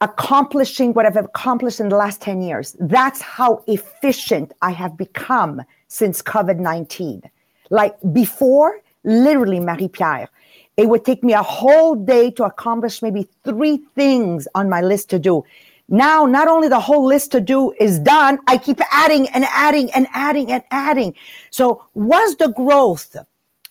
accomplishing 0.01 0.93
what 0.93 1.07
I've 1.07 1.17
accomplished 1.17 1.81
in 1.81 1.89
the 1.89 1.97
last 1.97 2.21
10 2.21 2.43
years. 2.43 2.77
That's 2.79 3.21
how 3.21 3.65
efficient 3.67 4.53
I 4.63 4.71
have 4.71 4.97
become 4.97 5.63
since 5.89 6.23
COVID 6.23 6.59
19. 6.59 7.23
Like 7.71 7.97
before, 8.13 8.81
literally, 9.05 9.61
Marie 9.61 9.89
Pierre, 9.89 10.29
it 10.77 10.89
would 10.89 11.05
take 11.05 11.25
me 11.25 11.33
a 11.33 11.43
whole 11.43 11.95
day 11.95 12.31
to 12.33 12.45
accomplish 12.45 13.03
maybe 13.03 13.29
three 13.45 13.79
things 13.95 14.47
on 14.55 14.69
my 14.69 14.81
list 14.81 15.11
to 15.11 15.19
do. 15.19 15.45
Now, 15.89 16.27
not 16.27 16.49
only 16.49 16.69
the 16.69 16.81
whole 16.81 17.05
list 17.05 17.33
to 17.33 17.41
do 17.41 17.73
is 17.81 17.99
done, 17.99 18.39
I 18.47 18.59
keep 18.59 18.79
adding 18.93 19.27
and 19.31 19.45
adding 19.45 19.91
and 19.93 20.07
adding 20.13 20.53
and 20.53 20.63
adding. 20.71 21.15
So, 21.51 21.85
was 21.95 22.37
the 22.37 22.49
growth 22.49 23.17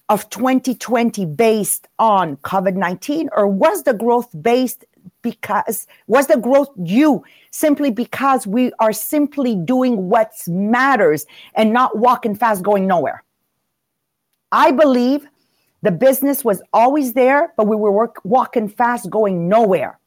of 0.10 0.30
2020 0.30 1.26
based 1.26 1.88
on 2.00 2.38
COVID 2.38 2.76
19 2.76 3.30
or 3.36 3.48
was 3.48 3.84
the 3.84 3.94
growth 3.94 4.30
based 4.42 4.86
because 5.22 5.88
was 6.08 6.28
the 6.28 6.38
growth 6.38 6.70
due 6.84 7.24
simply 7.52 7.92
because 7.92 8.46
we 8.48 8.72
are 8.80 8.94
simply 8.94 9.56
doing 9.56 10.10
what 10.10 10.32
matters 10.48 11.26
and 11.56 11.74
not 11.74 11.98
walking 11.98 12.36
fast 12.36 12.64
going 12.64 12.88
nowhere. 12.88 13.24
I 14.52 14.72
believe 14.72 15.28
the 15.82 15.92
business 15.92 16.44
was 16.46 16.62
always 16.74 17.14
there 17.14 17.54
but 17.58 17.68
we 17.68 17.76
were 17.76 17.92
work, 17.92 18.18
walking 18.24 18.70
fast 18.70 19.10
going 19.10 19.48
nowhere. 19.50 20.00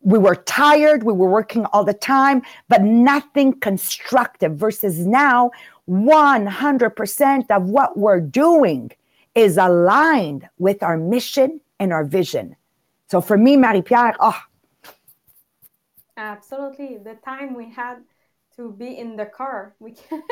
We 0.00 0.18
were 0.18 0.36
tired 0.36 1.02
we 1.02 1.12
were 1.12 1.30
working 1.30 1.64
all 1.66 1.84
the 1.84 1.94
time 1.94 2.42
but 2.68 2.82
nothing 2.82 3.58
constructive 3.60 4.56
versus 4.56 5.06
now 5.06 5.50
100% 5.88 7.50
of 7.50 7.62
what 7.64 7.96
we're 7.96 8.20
doing 8.20 8.90
is 9.34 9.56
aligned 9.56 10.48
with 10.58 10.82
our 10.82 10.96
mission 10.96 11.60
and 11.78 11.92
our 11.92 12.04
vision 12.04 12.56
so 13.08 13.20
for 13.20 13.38
me, 13.38 13.56
Marie 13.56 13.82
Pierre, 13.82 14.14
oh. 14.20 14.38
Absolutely. 16.16 16.98
The 16.98 17.16
time 17.24 17.54
we 17.54 17.70
had 17.70 17.98
to 18.56 18.72
be 18.72 18.98
in 18.98 19.16
the 19.16 19.26
car, 19.26 19.74
we 19.78 19.92
can 20.08 20.22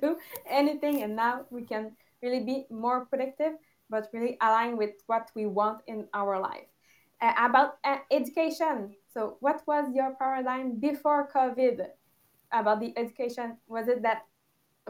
do 0.00 0.16
anything. 0.48 1.02
And 1.02 1.16
now 1.16 1.46
we 1.50 1.62
can 1.62 1.96
really 2.22 2.44
be 2.44 2.66
more 2.70 3.06
productive, 3.06 3.52
but 3.90 4.08
really 4.12 4.36
align 4.40 4.76
with 4.76 4.94
what 5.06 5.30
we 5.34 5.46
want 5.46 5.82
in 5.86 6.06
our 6.14 6.40
life. 6.40 6.66
Uh, 7.20 7.32
about 7.38 7.78
uh, 7.84 7.98
education. 8.10 8.94
So, 9.12 9.36
what 9.40 9.62
was 9.66 9.88
your 9.94 10.14
paradigm 10.18 10.78
before 10.78 11.30
COVID 11.34 11.86
about 12.52 12.80
the 12.80 12.92
education? 12.98 13.56
Was 13.68 13.88
it 13.88 14.02
that 14.02 14.22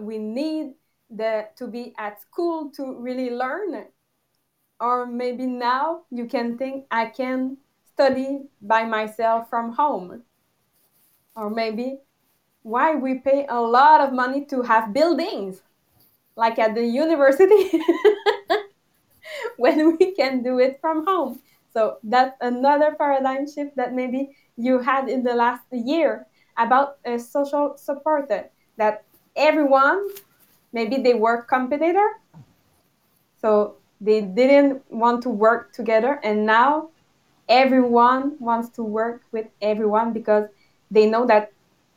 we 0.00 0.18
need 0.18 0.72
the 1.10 1.46
to 1.56 1.68
be 1.68 1.94
at 1.98 2.20
school 2.20 2.70
to 2.72 2.98
really 2.98 3.30
learn 3.30 3.84
or 4.80 5.06
maybe 5.06 5.46
now 5.46 6.02
you 6.10 6.26
can 6.26 6.58
think 6.58 6.86
I 6.90 7.06
can 7.06 7.58
study 7.84 8.42
by 8.60 8.84
myself 8.84 9.48
from 9.48 9.72
home. 9.72 10.22
Or 11.36 11.50
maybe 11.50 12.00
why 12.62 12.94
we 12.94 13.18
pay 13.18 13.46
a 13.48 13.60
lot 13.60 14.00
of 14.00 14.12
money 14.12 14.44
to 14.46 14.62
have 14.62 14.92
buildings 14.92 15.62
like 16.36 16.58
at 16.58 16.74
the 16.74 16.84
university 16.84 17.70
when 19.56 19.96
we 19.96 20.12
can 20.12 20.42
do 20.42 20.58
it 20.58 20.78
from 20.80 21.06
home. 21.06 21.40
So 21.72 21.98
that's 22.04 22.36
another 22.40 22.94
paradigm 22.96 23.50
shift 23.50 23.76
that 23.76 23.94
maybe 23.94 24.36
you 24.56 24.78
had 24.78 25.08
in 25.08 25.22
the 25.22 25.34
last 25.34 25.64
year 25.72 26.26
about 26.56 26.98
a 27.04 27.18
social 27.18 27.76
support 27.76 28.30
that 28.76 29.04
everyone 29.36 30.08
maybe 30.72 30.98
they 30.98 31.14
work 31.14 31.48
competitor. 31.48 32.08
So 33.40 33.76
they 34.00 34.20
didn't 34.22 34.82
want 34.90 35.22
to 35.22 35.30
work 35.30 35.72
together 35.72 36.20
and 36.22 36.44
now 36.46 36.88
everyone 37.48 38.36
wants 38.40 38.68
to 38.70 38.82
work 38.82 39.22
with 39.32 39.46
everyone 39.62 40.12
because 40.12 40.48
they 40.90 41.06
know 41.06 41.26
that 41.26 41.52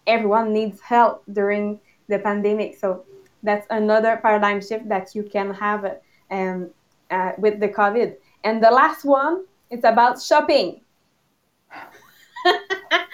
everyone 0.07 0.53
needs 0.53 0.79
help 0.81 1.23
during 1.33 1.79
the 2.07 2.19
pandemic 2.19 2.75
so 2.77 3.03
that's 3.43 3.67
another 3.69 4.17
paradigm 4.21 4.61
shift 4.61 4.87
that 4.89 5.13
you 5.15 5.23
can 5.23 5.53
have 5.53 5.97
um, 6.31 6.69
uh, 7.11 7.31
with 7.37 7.59
the 7.59 7.67
covid 7.69 8.15
And 8.43 8.63
the 8.63 8.71
last 8.71 9.03
one, 9.03 9.45
it's 9.69 9.83
about 9.83 10.21
shopping. 10.21 10.79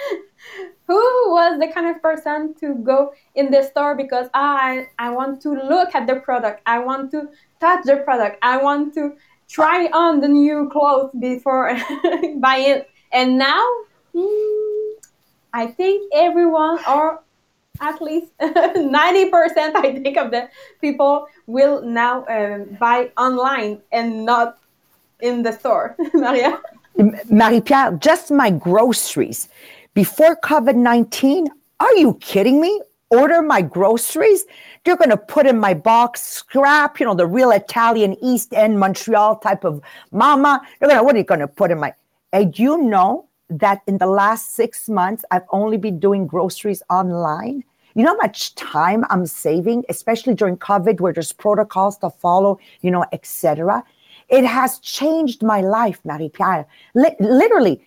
Who 0.93 1.31
was 1.37 1.59
the 1.59 1.69
kind 1.73 1.87
of 1.87 2.01
person 2.03 2.53
to 2.61 2.75
go 2.75 3.13
in 3.33 3.49
the 3.49 3.63
store 3.63 3.95
because 3.95 4.27
ah, 4.35 4.57
I 4.61 4.87
I 4.99 5.09
want 5.09 5.41
to 5.41 5.49
look 5.49 5.95
at 5.95 6.05
the 6.05 6.17
product, 6.27 6.61
I 6.67 6.77
want 6.79 7.09
to 7.11 7.29
touch 7.59 7.81
the 7.85 7.97
product, 8.07 8.37
I 8.43 8.57
want 8.57 8.93
to 8.93 9.15
try 9.49 9.87
on 9.87 10.19
the 10.19 10.27
new 10.27 10.69
clothes 10.69 11.11
before 11.19 11.75
buying 12.37 12.69
it. 12.77 12.89
And 13.11 13.39
now, 13.39 13.65
mm, 14.13 14.91
I 15.53 15.65
think 15.65 16.13
everyone, 16.13 16.77
or 16.87 17.23
at 17.81 17.99
least 17.99 18.29
90%, 18.41 19.75
I 19.75 19.99
think, 20.03 20.17
of 20.17 20.29
the 20.29 20.49
people 20.79 21.25
will 21.47 21.81
now 21.81 22.23
uh, 22.25 22.65
buy 22.79 23.09
online 23.17 23.81
and 23.91 24.25
not 24.25 24.59
in 25.21 25.41
the 25.41 25.53
store. 25.53 25.95
Maria? 26.13 26.61
Marie 27.29 27.61
Pierre, 27.61 27.93
just 27.93 28.29
my 28.29 28.51
groceries. 28.51 29.49
Before 29.93 30.35
COVID 30.35 30.75
19, 30.75 31.49
are 31.79 31.95
you 31.97 32.15
kidding 32.15 32.59
me? 32.59 32.81
Order 33.11 33.43
my 33.43 33.61
groceries? 33.61 34.45
They're 34.83 34.97
going 34.97 35.11
to 35.11 35.17
put 35.17 35.45
in 35.45 35.59
my 35.59 35.75
box 35.75 36.23
scrap, 36.23 36.99
you 36.99 37.05
know, 37.05 37.13
the 37.13 37.27
real 37.27 37.51
Italian 37.51 38.17
East 38.23 38.55
End 38.55 38.79
Montreal 38.79 39.35
type 39.35 39.63
of 39.63 39.83
mama. 40.11 40.63
They're 40.79 40.89
going 40.89 40.97
to, 40.99 41.03
what 41.03 41.13
are 41.13 41.19
you 41.19 41.23
going 41.23 41.41
to 41.41 41.47
put 41.47 41.69
in 41.69 41.79
my, 41.79 41.93
and 42.31 42.57
you 42.57 42.81
know 42.81 43.27
that 43.51 43.81
in 43.85 43.99
the 43.99 44.07
last 44.07 44.55
six 44.55 44.89
months, 44.89 45.23
I've 45.29 45.45
only 45.51 45.77
been 45.77 45.99
doing 45.99 46.25
groceries 46.25 46.81
online. 46.89 47.63
You 47.93 48.03
know 48.03 48.13
how 48.13 48.17
much 48.17 48.55
time 48.55 49.05
I'm 49.11 49.27
saving, 49.27 49.83
especially 49.89 50.33
during 50.33 50.57
COVID, 50.57 51.01
where 51.01 51.13
there's 51.13 51.33
protocols 51.33 51.99
to 51.99 52.09
follow, 52.09 52.57
you 52.81 52.89
know, 52.89 53.05
etc. 53.13 53.83
It 54.29 54.43
has 54.43 54.79
changed 54.79 55.43
my 55.43 55.61
life, 55.61 55.99
Marie 56.03 56.29
Pierre. 56.29 56.65
Li- 56.95 57.15
literally, 57.19 57.85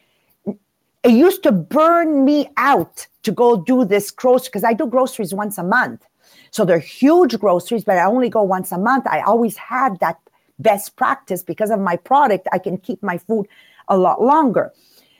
it 1.06 1.12
used 1.12 1.44
to 1.44 1.52
burn 1.52 2.24
me 2.24 2.48
out 2.56 3.06
to 3.22 3.30
go 3.30 3.62
do 3.62 3.84
this 3.84 4.10
grocery 4.10 4.48
because 4.48 4.64
I 4.64 4.72
do 4.72 4.88
groceries 4.88 5.32
once 5.32 5.56
a 5.56 5.62
month. 5.62 6.04
So 6.50 6.64
they're 6.64 6.80
huge 6.80 7.38
groceries, 7.38 7.84
but 7.84 7.96
I 7.96 8.04
only 8.04 8.28
go 8.28 8.42
once 8.42 8.72
a 8.72 8.78
month. 8.78 9.06
I 9.06 9.20
always 9.20 9.56
had 9.56 10.00
that 10.00 10.18
best 10.58 10.96
practice 10.96 11.44
because 11.44 11.70
of 11.70 11.78
my 11.78 11.96
product. 11.96 12.48
I 12.52 12.58
can 12.58 12.76
keep 12.78 13.04
my 13.04 13.18
food 13.18 13.46
a 13.86 13.96
lot 13.96 14.20
longer. 14.20 14.72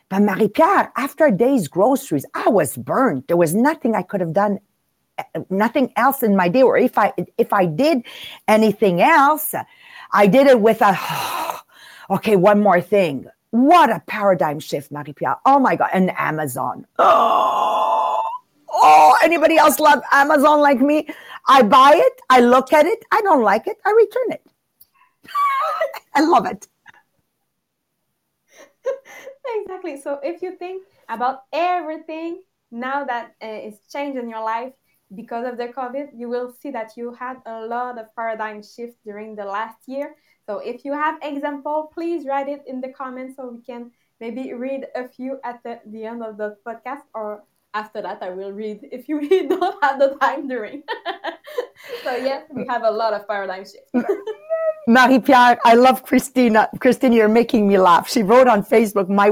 But 0.09 0.23
Marie 0.23 0.49
Pierre, 0.49 0.93
after 0.97 1.27
a 1.27 1.33
day's 1.33 1.69
groceries, 1.69 2.27
I 2.35 2.49
was 2.49 2.77
burned. 2.77 3.25
There 3.29 3.37
was 3.37 3.55
nothing 3.55 3.95
I 3.95 4.03
could 4.03 4.21
have 4.21 4.33
done, 4.33 4.59
eh, 5.19 5.25
nothing 5.51 5.93
else 5.95 6.25
in 6.25 6.35
my 6.35 6.49
day. 6.49 6.63
Or 6.63 6.77
if 6.77 6.99
I 6.99 7.13
if 7.39 7.53
I 7.53 7.67
did 7.67 8.03
anything 8.49 9.03
else, 9.03 9.55
I 10.13 10.27
did 10.27 10.49
it 10.49 10.61
with 10.61 10.81
a 10.81 10.99
okay, 12.11 12.35
one 12.35 12.61
more 12.61 12.81
thing. 12.81 13.27
What 13.57 13.89
a 13.89 14.01
paradigm 14.07 14.61
shift, 14.61 14.93
Marie 14.93 15.15
Pierre. 15.15 15.39
Oh 15.47 15.59
my 15.59 15.77
God. 15.77 15.89
And 15.95 16.11
Amazon. 16.19 16.87
Oh, 16.99 18.21
oh, 18.71 19.19
anybody 19.23 19.57
else 19.57 19.81
love 19.81 20.03
Amazon 20.13 20.61
like 20.61 20.79
me? 20.79 21.09
I 21.49 21.63
buy 21.63 21.93
it, 21.95 22.21
I 22.29 22.41
look 22.41 22.75
at 22.75 22.85
it, 22.85 23.03
I 23.11 23.23
don't 23.23 23.43
like 23.43 23.67
it, 23.67 23.79
I 23.83 23.93
return 23.93 24.33
it. 24.33 24.47
I 26.15 26.21
love 26.21 26.45
it. 26.45 26.69
exactly. 29.63 29.99
So 30.03 30.21
if 30.23 30.43
you 30.43 30.57
think 30.57 30.83
about 31.09 31.45
everything 31.51 32.43
now 32.71 33.05
that 33.05 33.37
uh, 33.43 33.47
is 33.47 33.79
changed 33.91 34.19
in 34.19 34.29
your 34.29 34.45
life 34.45 34.75
because 35.15 35.47
of 35.51 35.57
the 35.57 35.69
COVID, 35.69 36.09
you 36.15 36.29
will 36.29 36.53
see 36.61 36.71
that 36.73 36.91
you 36.95 37.15
had 37.15 37.39
a 37.47 37.65
lot 37.65 37.99
of 37.99 38.15
paradigm 38.15 38.63
shift 38.63 38.99
during 39.03 39.35
the 39.35 39.47
last 39.47 39.79
year. 39.87 40.15
So 40.47 40.59
if 40.59 40.85
you 40.85 40.93
have 40.93 41.19
example, 41.23 41.91
please 41.93 42.27
write 42.27 42.49
it 42.49 42.63
in 42.67 42.81
the 42.81 42.89
comments 42.89 43.37
so 43.37 43.49
we 43.49 43.63
can 43.63 43.91
maybe 44.21 44.53
read 44.55 44.87
a 44.95 45.09
few 45.09 45.41
at 45.45 45.61
the, 45.65 45.81
the 45.87 46.05
end 46.05 46.23
of 46.23 46.37
the 46.37 46.57
podcast 46.67 47.03
or 47.15 47.43
after 47.75 48.01
that 48.01 48.23
I 48.23 48.31
will 48.31 48.53
read 48.53 48.81
if 48.91 49.09
you 49.09 49.21
don't 49.49 49.85
have 49.85 49.99
the 49.99 50.17
time 50.21 50.49
during. 50.49 50.83
so 52.05 52.17
yes, 52.17 52.45
we 52.51 52.65
have 52.69 52.85
a 52.85 52.91
lot 52.91 53.13
of 53.13 53.27
paradigm 53.29 53.65
shifts. 53.65 53.93
Marie-Pierre, 54.89 55.59
I 55.65 55.75
love 55.75 56.05
Christina. 56.05 56.69
Christina, 56.79 57.17
you're 57.17 57.29
making 57.29 57.67
me 57.67 57.77
laugh. 57.77 58.09
She 58.09 58.23
wrote 58.23 58.47
on 58.47 58.65
Facebook, 58.65 59.09
my 59.09 59.31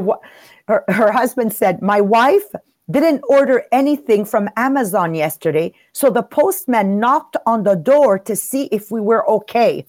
her, 0.67 0.85
her 0.89 1.13
husband 1.13 1.53
said, 1.53 1.81
My 1.81 2.01
wife 2.01 2.49
didn't 2.91 3.23
order 3.29 3.65
anything 3.71 4.25
from 4.25 4.51
Amazon 4.57 5.15
yesterday, 5.15 5.73
so 5.93 6.11
the 6.11 6.25
postman 6.25 6.99
knocked 6.99 7.37
on 7.47 7.63
the 7.63 7.77
door 7.77 8.19
to 8.19 8.35
see 8.35 8.65
if 8.73 8.91
we 8.91 9.01
were 9.01 9.29
okay. 9.31 9.87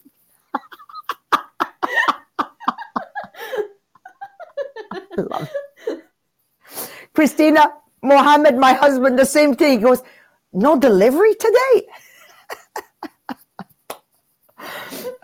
Love 5.22 5.50
it. 5.88 6.04
Christina, 7.14 7.74
Mohammed, 8.04 8.58
my 8.58 8.74
husband, 8.74 9.18
the 9.18 9.26
same 9.26 9.56
thing. 9.56 9.80
He 9.80 9.84
goes, 9.84 10.04
No 10.54 10.78
delivery 10.78 11.34
today? 11.36 11.88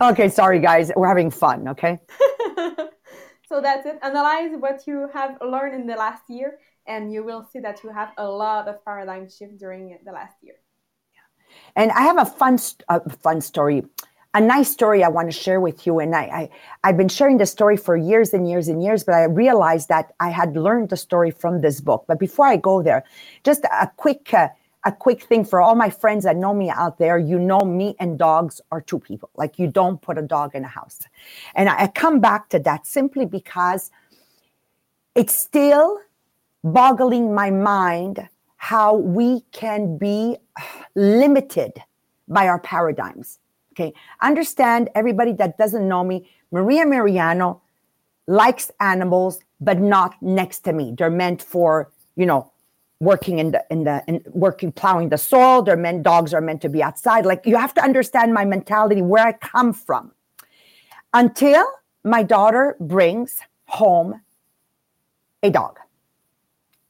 okay, 0.00 0.28
sorry, 0.28 0.58
guys. 0.58 0.90
We're 0.96 1.08
having 1.08 1.30
fun, 1.30 1.68
okay? 1.68 2.00
so 3.48 3.60
that's 3.60 3.86
it. 3.86 3.98
Analyze 4.02 4.52
what 4.58 4.86
you 4.86 5.08
have 5.12 5.38
learned 5.40 5.74
in 5.74 5.86
the 5.86 5.96
last 5.96 6.22
year, 6.28 6.58
and 6.86 7.12
you 7.12 7.24
will 7.24 7.46
see 7.52 7.60
that 7.60 7.84
you 7.84 7.90
have 7.90 8.10
a 8.16 8.26
lot 8.26 8.68
of 8.68 8.84
paradigm 8.84 9.28
shift 9.28 9.58
during 9.58 9.98
the 10.04 10.12
last 10.12 10.36
year. 10.42 10.54
And 11.76 11.90
I 11.92 12.02
have 12.02 12.18
a 12.18 12.24
fun, 12.24 12.58
uh, 12.88 13.00
fun 13.20 13.40
story 13.40 13.84
a 14.34 14.40
nice 14.40 14.70
story 14.70 15.04
I 15.04 15.08
want 15.08 15.30
to 15.30 15.36
share 15.36 15.60
with 15.60 15.86
you. 15.86 15.98
And 15.98 16.14
I, 16.14 16.48
I, 16.82 16.88
have 16.88 16.96
been 16.96 17.08
sharing 17.08 17.36
the 17.36 17.46
story 17.46 17.76
for 17.76 17.96
years 17.96 18.32
and 18.32 18.48
years 18.48 18.68
and 18.68 18.82
years, 18.82 19.04
but 19.04 19.14
I 19.14 19.24
realized 19.24 19.88
that 19.88 20.14
I 20.20 20.30
had 20.30 20.56
learned 20.56 20.88
the 20.88 20.96
story 20.96 21.30
from 21.30 21.60
this 21.60 21.80
book. 21.80 22.04
But 22.08 22.18
before 22.18 22.46
I 22.46 22.56
go 22.56 22.82
there, 22.82 23.04
just 23.44 23.64
a 23.64 23.90
quick, 23.96 24.32
uh, 24.32 24.48
a 24.84 24.92
quick 24.92 25.24
thing 25.24 25.44
for 25.44 25.60
all 25.60 25.74
my 25.74 25.90
friends 25.90 26.24
that 26.24 26.36
know 26.36 26.54
me 26.54 26.70
out 26.70 26.98
there. 26.98 27.18
You 27.18 27.38
know, 27.38 27.60
me 27.60 27.94
and 28.00 28.18
dogs 28.18 28.60
are 28.72 28.80
two 28.80 28.98
people. 28.98 29.28
Like 29.36 29.58
you 29.58 29.68
don't 29.68 30.00
put 30.00 30.16
a 30.16 30.22
dog 30.22 30.54
in 30.54 30.64
a 30.64 30.68
house. 30.68 31.00
And 31.54 31.68
I, 31.68 31.84
I 31.84 31.86
come 31.88 32.20
back 32.20 32.48
to 32.50 32.58
that 32.60 32.86
simply 32.86 33.26
because 33.26 33.90
it's 35.14 35.34
still 35.34 35.98
boggling 36.64 37.34
my 37.34 37.50
mind 37.50 38.28
how 38.56 38.94
we 38.94 39.42
can 39.52 39.98
be 39.98 40.38
limited 40.94 41.82
by 42.28 42.48
our 42.48 42.58
paradigms 42.58 43.38
Okay. 43.72 43.94
Understand 44.20 44.90
everybody 44.94 45.32
that 45.32 45.56
doesn't 45.56 45.86
know 45.88 46.04
me, 46.04 46.28
Maria 46.50 46.84
Mariano 46.84 47.62
likes 48.26 48.70
animals, 48.80 49.40
but 49.60 49.80
not 49.80 50.14
next 50.22 50.60
to 50.60 50.72
me. 50.72 50.94
They're 50.96 51.10
meant 51.10 51.42
for, 51.42 51.90
you 52.14 52.26
know, 52.26 52.52
working 53.00 53.38
in 53.38 53.50
the 53.50 53.64
in 53.70 53.84
the 53.84 54.04
in 54.06 54.22
working 54.28 54.72
plowing 54.72 55.08
the 55.08 55.18
soil. 55.18 55.62
They're 55.62 55.76
meant 55.76 56.02
dogs 56.02 56.34
are 56.34 56.40
meant 56.40 56.60
to 56.62 56.68
be 56.68 56.82
outside. 56.82 57.24
Like 57.24 57.46
you 57.46 57.56
have 57.56 57.74
to 57.74 57.82
understand 57.82 58.34
my 58.34 58.44
mentality, 58.44 59.02
where 59.02 59.26
I 59.26 59.32
come 59.32 59.72
from. 59.72 60.12
Until 61.14 61.64
my 62.04 62.22
daughter 62.22 62.76
brings 62.80 63.38
home 63.66 64.20
a 65.42 65.50
dog 65.50 65.78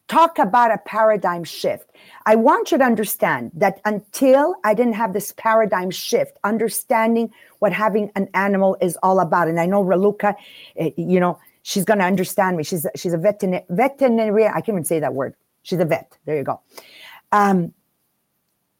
talk 0.08 0.38
about 0.38 0.70
a 0.70 0.78
paradigm 0.78 1.44
shift. 1.44 1.90
I 2.26 2.34
want 2.36 2.70
you 2.70 2.78
to 2.78 2.84
understand 2.84 3.52
that 3.54 3.80
until 3.84 4.54
I 4.64 4.74
didn't 4.74 4.94
have 4.94 5.12
this 5.12 5.32
paradigm 5.36 5.90
shift, 5.90 6.36
understanding 6.44 7.32
what 7.60 7.72
having 7.72 8.10
an 8.14 8.28
animal 8.34 8.76
is 8.80 8.96
all 9.02 9.20
about. 9.20 9.48
And 9.48 9.58
I 9.58 9.66
know 9.66 9.84
Raluca, 9.84 10.34
eh, 10.76 10.90
you 10.96 11.20
know, 11.20 11.38
she's 11.62 11.84
going 11.84 11.98
to 11.98 12.04
understand 12.04 12.56
me. 12.56 12.64
She's 12.64 12.86
she's 12.96 13.12
a 13.12 13.18
veterinary. 13.18 14.46
I 14.46 14.52
can't 14.52 14.70
even 14.70 14.84
say 14.84 15.00
that 15.00 15.14
word. 15.14 15.34
She's 15.62 15.78
a 15.78 15.84
vet. 15.84 16.18
There 16.24 16.36
you 16.36 16.44
go. 16.44 16.60
Um, 17.30 17.72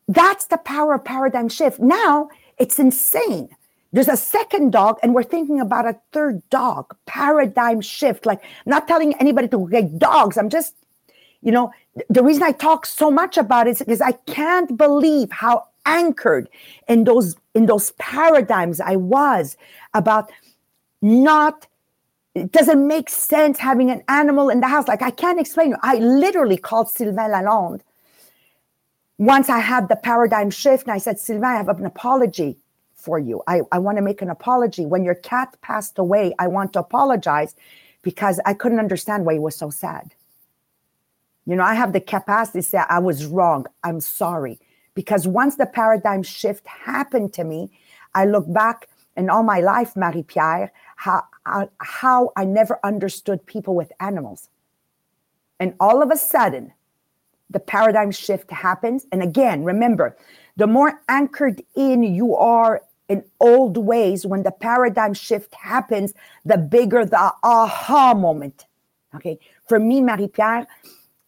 that's 0.08 0.46
the 0.46 0.58
power 0.58 0.94
of 0.94 1.04
paradigm 1.04 1.48
shift. 1.48 1.80
Now 1.80 2.28
it's 2.58 2.78
insane. 2.78 3.48
There's 3.94 4.08
a 4.08 4.16
second 4.16 4.72
dog, 4.72 4.98
and 5.02 5.14
we're 5.14 5.22
thinking 5.22 5.60
about 5.60 5.86
a 5.86 5.98
third 6.12 6.42
dog. 6.48 6.96
Paradigm 7.04 7.82
shift. 7.82 8.24
Like, 8.24 8.42
I'm 8.42 8.70
not 8.70 8.88
telling 8.88 9.14
anybody 9.20 9.48
to 9.48 9.68
get 9.68 9.98
dogs. 9.98 10.38
I'm 10.38 10.48
just 10.48 10.74
you 11.42 11.52
know, 11.52 11.72
the 12.08 12.22
reason 12.22 12.42
I 12.42 12.52
talk 12.52 12.86
so 12.86 13.10
much 13.10 13.36
about 13.36 13.66
it 13.66 13.72
is 13.72 13.78
because 13.80 14.00
I 14.00 14.12
can't 14.12 14.76
believe 14.76 15.30
how 15.30 15.66
anchored 15.84 16.48
in 16.88 17.04
those 17.04 17.36
in 17.54 17.66
those 17.66 17.90
paradigms 17.92 18.80
I 18.80 18.96
was 18.96 19.56
about 19.94 20.30
not 21.02 21.66
it 22.34 22.52
doesn't 22.52 22.86
make 22.86 23.10
sense 23.10 23.58
having 23.58 23.90
an 23.90 24.02
animal 24.08 24.48
in 24.48 24.60
the 24.60 24.68
house. 24.68 24.88
Like 24.88 25.02
I 25.02 25.10
can't 25.10 25.40
explain. 25.40 25.74
I 25.82 25.96
literally 25.96 26.56
called 26.56 26.88
Sylvain 26.88 27.30
Lalonde 27.30 27.80
once 29.18 29.48
I 29.48 29.58
had 29.60 29.88
the 29.88 29.96
paradigm 29.96 30.50
shift, 30.50 30.84
and 30.84 30.92
I 30.92 30.98
said, 30.98 31.18
Sylvain, 31.18 31.44
I 31.44 31.56
have 31.56 31.68
an 31.68 31.86
apology 31.86 32.56
for 32.94 33.18
you. 33.18 33.42
I, 33.46 33.60
I 33.70 33.78
want 33.78 33.98
to 33.98 34.02
make 34.02 34.22
an 34.22 34.30
apology. 34.30 34.86
When 34.86 35.04
your 35.04 35.14
cat 35.14 35.56
passed 35.62 35.98
away, 35.98 36.34
I 36.38 36.48
want 36.48 36.72
to 36.72 36.80
apologize 36.80 37.54
because 38.02 38.40
I 38.46 38.54
couldn't 38.54 38.78
understand 38.78 39.24
why 39.24 39.34
he 39.34 39.38
was 39.38 39.56
so 39.56 39.70
sad. 39.70 40.14
You 41.46 41.56
know, 41.56 41.64
I 41.64 41.74
have 41.74 41.92
the 41.92 42.00
capacity 42.00 42.60
to 42.60 42.62
say, 42.62 42.82
I 42.88 42.98
was 42.98 43.26
wrong. 43.26 43.66
I'm 43.82 44.00
sorry. 44.00 44.60
Because 44.94 45.26
once 45.26 45.56
the 45.56 45.66
paradigm 45.66 46.22
shift 46.22 46.66
happened 46.66 47.32
to 47.34 47.44
me, 47.44 47.70
I 48.14 48.26
look 48.26 48.52
back 48.52 48.88
in 49.16 49.28
all 49.30 49.42
my 49.42 49.60
life, 49.60 49.96
Marie 49.96 50.22
Pierre, 50.22 50.72
how, 50.96 51.24
uh, 51.46 51.66
how 51.78 52.32
I 52.36 52.44
never 52.44 52.78
understood 52.84 53.44
people 53.46 53.74
with 53.74 53.92
animals. 54.00 54.48
And 55.58 55.74
all 55.80 56.02
of 56.02 56.10
a 56.10 56.16
sudden, 56.16 56.72
the 57.50 57.60
paradigm 57.60 58.10
shift 58.10 58.50
happens. 58.50 59.06
And 59.12 59.22
again, 59.22 59.64
remember, 59.64 60.16
the 60.56 60.66
more 60.66 61.00
anchored 61.08 61.62
in 61.74 62.02
you 62.02 62.34
are 62.36 62.82
in 63.08 63.24
old 63.40 63.76
ways, 63.76 64.24
when 64.24 64.42
the 64.42 64.50
paradigm 64.50 65.12
shift 65.12 65.54
happens, 65.54 66.14
the 66.44 66.56
bigger 66.56 67.04
the 67.04 67.32
aha 67.42 68.14
moment. 68.14 68.66
Okay. 69.14 69.38
For 69.68 69.78
me, 69.78 70.00
Marie 70.00 70.28
Pierre, 70.28 70.66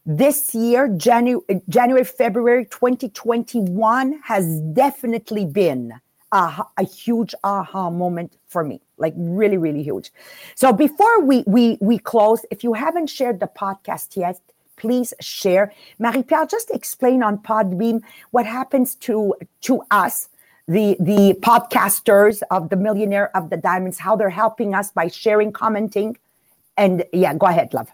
this 0.06 0.54
year, 0.54 0.88
January, 0.88 1.42
January, 1.68 2.04
February 2.04 2.66
2021 2.66 4.20
has 4.24 4.60
definitely 4.60 5.46
been 5.46 5.94
a, 6.32 6.64
a 6.76 6.84
huge 6.84 7.34
aha 7.44 7.90
moment 7.90 8.36
for 8.46 8.64
me 8.64 8.80
like 8.98 9.14
really 9.16 9.56
really 9.56 9.82
huge. 9.82 10.12
So 10.54 10.72
before 10.72 11.20
we 11.20 11.44
we 11.46 11.78
we 11.80 11.98
close 11.98 12.44
if 12.50 12.64
you 12.64 12.74
haven't 12.74 13.08
shared 13.08 13.40
the 13.40 13.46
podcast 13.46 14.16
yet 14.16 14.40
please 14.76 15.14
share. 15.20 15.72
Marie-pierre 15.98 16.46
just 16.46 16.70
explain 16.70 17.22
on 17.22 17.38
Podbean 17.38 18.02
what 18.32 18.46
happens 18.46 18.94
to 18.96 19.34
to 19.62 19.82
us 19.90 20.28
the 20.66 20.96
the 20.98 21.34
podcasters 21.40 22.42
of 22.50 22.70
the 22.70 22.76
millionaire 22.76 23.34
of 23.36 23.50
the 23.50 23.56
diamonds 23.56 23.98
how 23.98 24.16
they're 24.16 24.30
helping 24.30 24.74
us 24.74 24.90
by 24.90 25.08
sharing 25.08 25.52
commenting 25.52 26.16
and 26.76 27.04
yeah 27.12 27.34
go 27.34 27.46
ahead 27.46 27.72
love. 27.74 27.90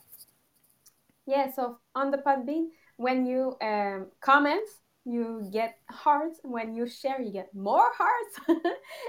Yeah 1.26 1.52
so 1.52 1.79
on 2.00 2.10
the 2.10 2.18
podbean. 2.18 2.68
When 2.96 3.26
you 3.26 3.56
um, 3.62 4.08
comment 4.20 4.68
you 5.04 5.48
get 5.52 5.76
hearts. 5.90 6.40
When 6.42 6.74
you 6.74 6.88
share 6.88 7.20
you 7.20 7.32
get 7.32 7.54
more 7.54 7.90
hearts. 8.00 8.62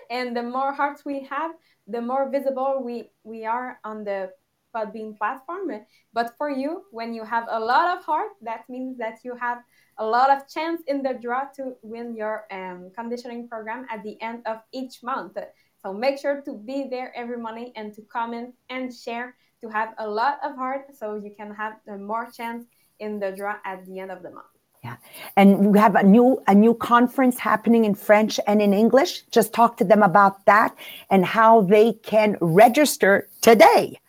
And 0.10 0.36
the 0.36 0.44
more 0.44 0.74
hearts 0.74 1.04
we 1.06 1.24
have 1.30 1.52
the 1.88 2.02
more 2.02 2.30
visible 2.30 2.82
we 2.84 3.10
we 3.24 3.46
are 3.46 3.80
on 3.84 4.04
the 4.04 4.32
podbean 4.74 5.18
platform. 5.18 5.70
But 6.14 6.34
for 6.38 6.50
you 6.50 6.84
when 6.92 7.14
you 7.14 7.24
have 7.24 7.48
a 7.50 7.60
lot 7.60 7.98
of 7.98 8.06
heart 8.06 8.32
that 8.42 8.70
means 8.70 8.98
that 9.00 9.20
you 9.24 9.36
have 9.36 9.60
a 9.98 10.06
lot 10.06 10.30
of 10.32 10.48
chance 10.48 10.82
in 10.88 11.04
the 11.04 11.14
draw 11.14 11.44
to 11.58 11.76
win 11.82 12.16
your 12.16 12.46
um, 12.52 12.92
conditioning 12.96 13.48
program 13.48 13.86
at 13.90 14.02
the 14.04 14.20
end 14.22 14.42
of 14.46 14.60
each 14.72 15.04
month. 15.04 15.38
So 15.84 15.94
make 15.94 16.18
sure 16.20 16.42
to 16.42 16.54
be 16.58 16.88
there 16.90 17.12
every 17.16 17.38
morning 17.38 17.74
and 17.76 17.94
to 17.96 18.02
comment 18.04 18.54
and 18.70 18.94
share 18.94 19.36
to 19.62 19.70
have 19.70 19.94
a 20.00 20.08
lot 20.08 20.40
of 20.44 20.56
heart 20.56 20.86
so 20.98 21.16
you 21.16 21.32
can 21.38 21.54
have 21.54 21.74
more 22.00 22.30
chance 22.32 22.66
in 23.02 23.20
the 23.20 23.32
draw 23.32 23.56
at 23.66 23.86
the 23.86 24.00
end 24.00 24.12
of 24.12 24.24
the 24.24 24.32
month 24.32 24.52
yeah. 24.84 24.98
And 25.38 25.72
we 25.72 25.80
have 25.80 25.96
a 25.96 26.04
new 26.04 26.42
a 26.48 26.56
new 26.56 26.74
conference 26.74 27.38
happening 27.38 27.86
in 27.86 27.94
French 27.94 28.40
and 28.48 28.62
in 28.62 28.74
English. 28.74 29.24
Just 29.30 29.54
talk 29.54 29.78
to 29.78 29.84
them 29.84 30.02
about 30.02 30.46
that 30.46 30.76
and 31.10 31.24
how 31.24 31.62
they 31.62 31.94
can 31.94 32.38
register 32.42 33.30
today. 33.42 34.00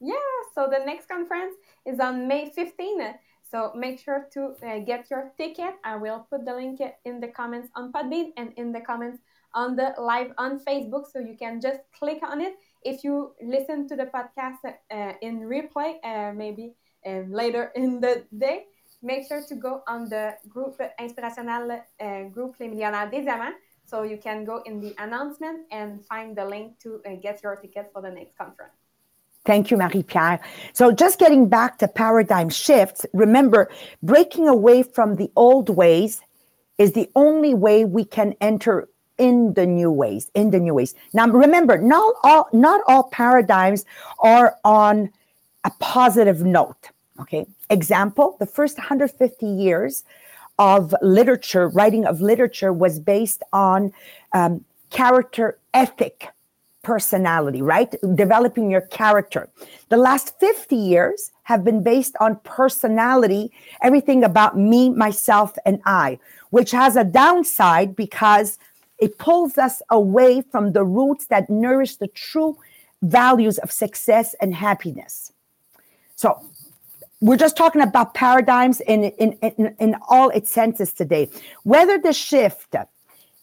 Yeah, 0.00 0.14
so 0.54 0.68
the 0.70 0.84
next 0.84 1.08
conference 1.08 1.54
is 1.84 2.00
on 2.00 2.26
May 2.26 2.50
15th. 2.56 3.14
So 3.50 3.72
make 3.74 3.98
sure 3.98 4.28
to 4.34 4.54
uh, 4.62 4.78
get 4.80 5.10
your 5.10 5.32
ticket. 5.36 5.74
I 5.84 5.96
will 5.96 6.26
put 6.30 6.44
the 6.44 6.54
link 6.54 6.80
in 7.04 7.20
the 7.20 7.28
comments 7.28 7.68
on 7.74 7.92
Podbean 7.92 8.32
and 8.36 8.52
in 8.56 8.72
the 8.72 8.80
comments 8.80 9.18
on 9.54 9.74
the 9.74 9.94
live 9.98 10.32
on 10.36 10.60
Facebook 10.60 11.10
so 11.10 11.18
you 11.18 11.34
can 11.38 11.60
just 11.60 11.80
click 11.98 12.20
on 12.22 12.40
it. 12.40 12.54
If 12.82 13.04
you 13.04 13.32
listen 13.42 13.88
to 13.88 13.96
the 13.96 14.06
podcast 14.06 14.60
uh, 14.64 15.12
in 15.22 15.40
replay, 15.40 15.96
uh, 16.04 16.32
maybe 16.32 16.74
um, 17.08 17.32
later 17.32 17.72
in 17.74 18.00
the 18.00 18.24
day, 18.36 18.66
make 19.02 19.26
sure 19.28 19.42
to 19.48 19.54
go 19.54 19.82
on 19.86 20.08
the 20.08 20.34
group 20.48 20.80
Inspirationnel 21.00 21.80
uh, 22.00 22.24
group 22.34 22.56
Les 22.60 22.68
Millionnaires 22.68 23.10
des 23.10 23.22
Diamants. 23.22 23.56
So 23.84 24.02
you 24.02 24.18
can 24.18 24.44
go 24.44 24.62
in 24.66 24.80
the 24.80 24.94
announcement 24.98 25.60
and 25.70 26.04
find 26.04 26.36
the 26.36 26.44
link 26.44 26.78
to 26.80 27.00
uh, 27.06 27.14
get 27.22 27.42
your 27.42 27.56
ticket 27.56 27.90
for 27.92 28.02
the 28.02 28.10
next 28.10 28.36
conference. 28.36 28.72
Thank 29.46 29.70
you, 29.70 29.78
Marie 29.78 30.02
Pierre. 30.02 30.40
So, 30.74 30.92
just 30.92 31.18
getting 31.18 31.48
back 31.48 31.78
to 31.78 31.88
paradigm 31.88 32.50
shifts, 32.50 33.06
remember, 33.14 33.70
breaking 34.02 34.46
away 34.46 34.82
from 34.82 35.16
the 35.16 35.30
old 35.36 35.70
ways 35.70 36.20
is 36.76 36.92
the 36.92 37.08
only 37.16 37.54
way 37.54 37.86
we 37.86 38.04
can 38.04 38.34
enter 38.42 38.88
in 39.16 39.54
the 39.54 39.64
new 39.64 39.90
ways. 39.90 40.30
In 40.34 40.50
the 40.50 40.60
new 40.60 40.74
ways. 40.74 40.94
Now, 41.14 41.28
remember, 41.28 41.78
not 41.78 42.14
all 42.24 42.48
not 42.52 42.82
all 42.86 43.04
paradigms 43.04 43.86
are 44.18 44.56
on 44.64 45.10
a 45.64 45.70
positive 45.80 46.42
note. 46.42 46.90
Okay. 47.20 47.46
Example 47.70 48.36
the 48.38 48.46
first 48.46 48.78
150 48.78 49.46
years 49.46 50.04
of 50.58 50.94
literature, 51.02 51.68
writing 51.68 52.04
of 52.04 52.20
literature, 52.20 52.72
was 52.72 52.98
based 52.98 53.42
on 53.52 53.92
um, 54.32 54.64
character 54.90 55.58
ethic 55.74 56.28
personality, 56.82 57.60
right? 57.60 57.94
Developing 58.14 58.70
your 58.70 58.80
character. 58.82 59.48
The 59.88 59.96
last 59.96 60.38
50 60.40 60.74
years 60.74 61.32
have 61.42 61.64
been 61.64 61.82
based 61.82 62.14
on 62.20 62.40
personality, 62.44 63.52
everything 63.82 64.24
about 64.24 64.56
me, 64.56 64.88
myself, 64.90 65.56
and 65.66 65.80
I, 65.84 66.18
which 66.50 66.70
has 66.70 66.96
a 66.96 67.04
downside 67.04 67.94
because 67.94 68.58
it 68.98 69.18
pulls 69.18 69.58
us 69.58 69.82
away 69.90 70.42
from 70.42 70.72
the 70.72 70.84
roots 70.84 71.26
that 71.26 71.50
nourish 71.50 71.96
the 71.96 72.08
true 72.08 72.56
values 73.02 73.58
of 73.58 73.70
success 73.70 74.34
and 74.40 74.54
happiness. 74.54 75.32
So, 76.16 76.42
we're 77.20 77.36
just 77.36 77.56
talking 77.56 77.82
about 77.82 78.14
paradigms 78.14 78.80
in, 78.82 79.04
in, 79.04 79.32
in, 79.42 79.74
in 79.78 79.96
all 80.08 80.30
its 80.30 80.50
senses 80.50 80.92
today. 80.92 81.28
Whether 81.64 81.98
the 81.98 82.12
shift 82.12 82.76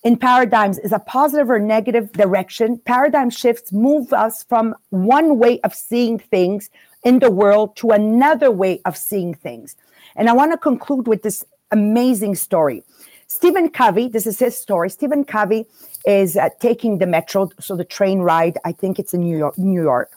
in 0.04 0.18
paradigms 0.18 0.78
is 0.80 0.92
a 0.92 1.00
positive 1.00 1.50
or 1.50 1.60
negative 1.60 2.12
direction, 2.14 2.78
paradigm 2.86 3.30
shifts 3.30 3.74
move 3.74 4.14
us 4.14 4.44
from 4.44 4.76
one 4.90 5.40
way 5.40 5.60
of 5.62 5.74
seeing 5.74 6.20
things 6.20 6.70
in 7.04 7.20
the 7.20 7.32
world 7.32 7.76
to 7.78 7.90
another 7.92 8.50
way 8.50 8.82
of 8.86 8.96
seeing 8.96 9.34
things. 9.34 9.76
And 10.16 10.30
I 10.30 10.34
want 10.34 10.52
to 10.54 10.58
conclude 10.58 11.08
with 11.08 11.24
this 11.24 11.44
amazing 11.72 12.36
story. 12.36 12.84
Stephen 13.28 13.70
Covey, 13.70 14.08
this 14.08 14.26
is 14.28 14.40
his 14.40 14.58
story. 14.58 14.90
Stephen 14.90 15.26
Covey 15.26 15.66
is 16.06 16.38
uh, 16.38 16.50
taking 16.60 17.00
the 17.00 17.08
metro, 17.08 17.50
so 17.60 17.76
the 17.76 17.84
train 17.84 18.20
ride, 18.20 18.58
I 18.64 18.72
think 18.72 19.00
it's 19.00 19.14
in 19.14 19.22
New 19.22 19.38
York, 19.38 19.58
New 19.58 19.82
York. 19.82 20.12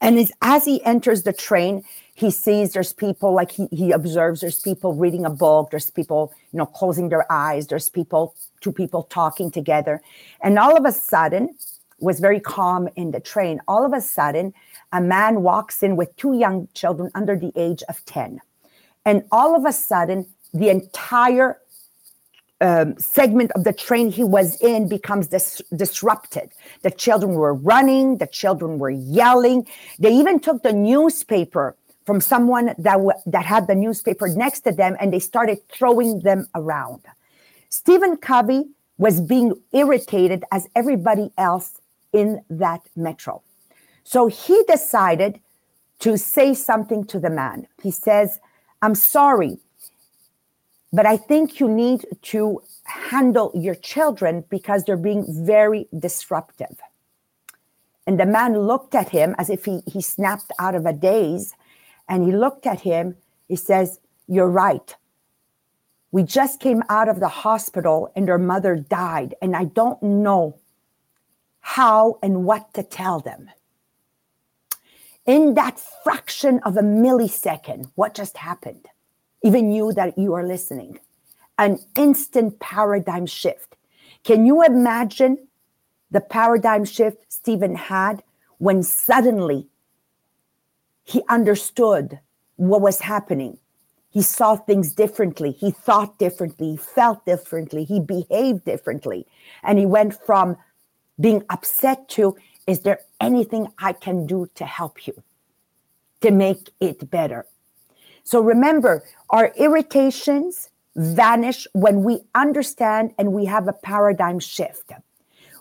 And 0.00 0.28
as 0.42 0.64
he 0.64 0.82
enters 0.84 1.22
the 1.22 1.32
train, 1.32 1.84
he 2.14 2.30
sees 2.30 2.72
there's 2.72 2.92
people 2.92 3.32
like 3.34 3.50
he, 3.52 3.66
he 3.70 3.90
observes 3.90 4.40
there's 4.40 4.60
people 4.60 4.94
reading 4.94 5.24
a 5.24 5.30
book 5.30 5.70
there's 5.70 5.90
people 5.90 6.32
you 6.52 6.58
know 6.58 6.66
closing 6.66 7.08
their 7.08 7.30
eyes 7.30 7.66
there's 7.66 7.88
people 7.88 8.34
two 8.60 8.72
people 8.72 9.02
talking 9.04 9.50
together 9.50 10.00
and 10.42 10.58
all 10.58 10.76
of 10.76 10.84
a 10.84 10.92
sudden 10.92 11.54
was 11.98 12.20
very 12.20 12.40
calm 12.40 12.88
in 12.96 13.10
the 13.10 13.20
train 13.20 13.60
all 13.68 13.84
of 13.84 13.92
a 13.92 14.00
sudden 14.00 14.52
a 14.92 15.00
man 15.00 15.42
walks 15.42 15.82
in 15.82 15.96
with 15.96 16.14
two 16.16 16.34
young 16.34 16.68
children 16.74 17.10
under 17.14 17.36
the 17.36 17.52
age 17.56 17.82
of 17.88 18.04
10 18.04 18.40
and 19.04 19.24
all 19.30 19.56
of 19.56 19.64
a 19.64 19.72
sudden 19.72 20.26
the 20.52 20.68
entire 20.68 21.58
um, 22.60 22.96
segment 22.98 23.50
of 23.52 23.64
the 23.64 23.72
train 23.72 24.10
he 24.10 24.24
was 24.24 24.58
in 24.62 24.88
becomes 24.88 25.26
dis- 25.26 25.60
disrupted. 25.76 26.50
The 26.82 26.90
children 26.90 27.34
were 27.34 27.52
running, 27.52 28.18
the 28.18 28.26
children 28.26 28.78
were 28.78 28.90
yelling. 28.90 29.66
They 29.98 30.12
even 30.14 30.40
took 30.40 30.62
the 30.62 30.72
newspaper 30.72 31.76
from 32.04 32.20
someone 32.20 32.66
that 32.78 32.96
w- 32.96 33.20
that 33.26 33.44
had 33.44 33.66
the 33.66 33.74
newspaper 33.74 34.28
next 34.28 34.60
to 34.60 34.72
them 34.72 34.96
and 35.00 35.12
they 35.12 35.18
started 35.18 35.58
throwing 35.68 36.20
them 36.20 36.46
around. 36.54 37.02
Stephen 37.68 38.16
Covey 38.16 38.66
was 38.98 39.20
being 39.20 39.54
irritated 39.72 40.44
as 40.52 40.68
everybody 40.76 41.32
else 41.36 41.80
in 42.12 42.44
that 42.48 42.82
metro. 42.94 43.42
So 44.04 44.28
he 44.28 44.62
decided 44.68 45.40
to 46.00 46.16
say 46.18 46.54
something 46.54 47.04
to 47.06 47.18
the 47.18 47.30
man. 47.30 47.66
He 47.82 47.90
says, 47.90 48.38
"I'm 48.82 48.94
sorry, 48.94 49.58
but 50.92 51.06
I 51.06 51.16
think 51.16 51.58
you 51.60 51.68
need 51.68 52.06
to 52.34 52.62
handle 52.84 53.50
your 53.54 53.74
children 53.74 54.44
because 54.50 54.84
they're 54.84 54.96
being 55.10 55.24
very 55.28 55.88
disruptive." 55.98 56.76
And 58.06 58.20
the 58.20 58.26
man 58.26 58.58
looked 58.58 58.94
at 58.94 59.08
him 59.08 59.34
as 59.38 59.48
if 59.48 59.64
he, 59.64 59.82
he 59.86 60.02
snapped 60.02 60.52
out 60.58 60.74
of 60.74 60.84
a 60.84 60.92
daze 60.92 61.54
and 62.08 62.24
he 62.24 62.32
looked 62.32 62.66
at 62.66 62.80
him. 62.80 63.16
He 63.48 63.56
says, 63.56 64.00
You're 64.26 64.48
right. 64.48 64.94
We 66.10 66.22
just 66.22 66.60
came 66.60 66.82
out 66.88 67.08
of 67.08 67.18
the 67.18 67.28
hospital 67.28 68.12
and 68.14 68.28
her 68.28 68.38
mother 68.38 68.76
died, 68.76 69.34
and 69.42 69.56
I 69.56 69.64
don't 69.64 70.00
know 70.02 70.58
how 71.60 72.18
and 72.22 72.44
what 72.44 72.72
to 72.74 72.82
tell 72.82 73.20
them. 73.20 73.50
In 75.26 75.54
that 75.54 75.80
fraction 76.04 76.60
of 76.60 76.76
a 76.76 76.82
millisecond, 76.82 77.90
what 77.94 78.14
just 78.14 78.36
happened? 78.36 78.86
Even 79.42 79.72
you 79.72 79.92
that 79.94 80.18
you 80.18 80.34
are 80.34 80.46
listening, 80.46 80.98
an 81.58 81.78
instant 81.96 82.60
paradigm 82.60 83.26
shift. 83.26 83.76
Can 84.22 84.44
you 84.44 84.62
imagine 84.62 85.48
the 86.10 86.20
paradigm 86.20 86.84
shift 86.84 87.24
Stephen 87.32 87.74
had 87.74 88.22
when 88.58 88.82
suddenly 88.82 89.66
he 91.04 91.22
understood 91.28 92.18
what 92.56 92.80
was 92.80 93.00
happening. 93.00 93.58
He 94.10 94.22
saw 94.22 94.56
things 94.56 94.92
differently. 94.92 95.50
He 95.52 95.70
thought 95.70 96.18
differently. 96.18 96.72
He 96.72 96.76
felt 96.76 97.26
differently. 97.26 97.84
He 97.84 98.00
behaved 98.00 98.64
differently. 98.64 99.26
And 99.62 99.78
he 99.78 99.86
went 99.86 100.14
from 100.24 100.56
being 101.20 101.44
upset 101.50 102.08
to 102.10 102.36
is 102.66 102.80
there 102.80 103.00
anything 103.20 103.68
I 103.78 103.92
can 103.92 104.26
do 104.26 104.48
to 104.54 104.64
help 104.64 105.06
you 105.06 105.22
to 106.22 106.30
make 106.30 106.70
it 106.80 107.10
better? 107.10 107.44
So 108.22 108.40
remember, 108.40 109.04
our 109.28 109.52
irritations 109.56 110.70
vanish 110.96 111.66
when 111.72 112.04
we 112.04 112.22
understand 112.34 113.12
and 113.18 113.32
we 113.32 113.44
have 113.44 113.68
a 113.68 113.72
paradigm 113.72 114.38
shift. 114.38 114.92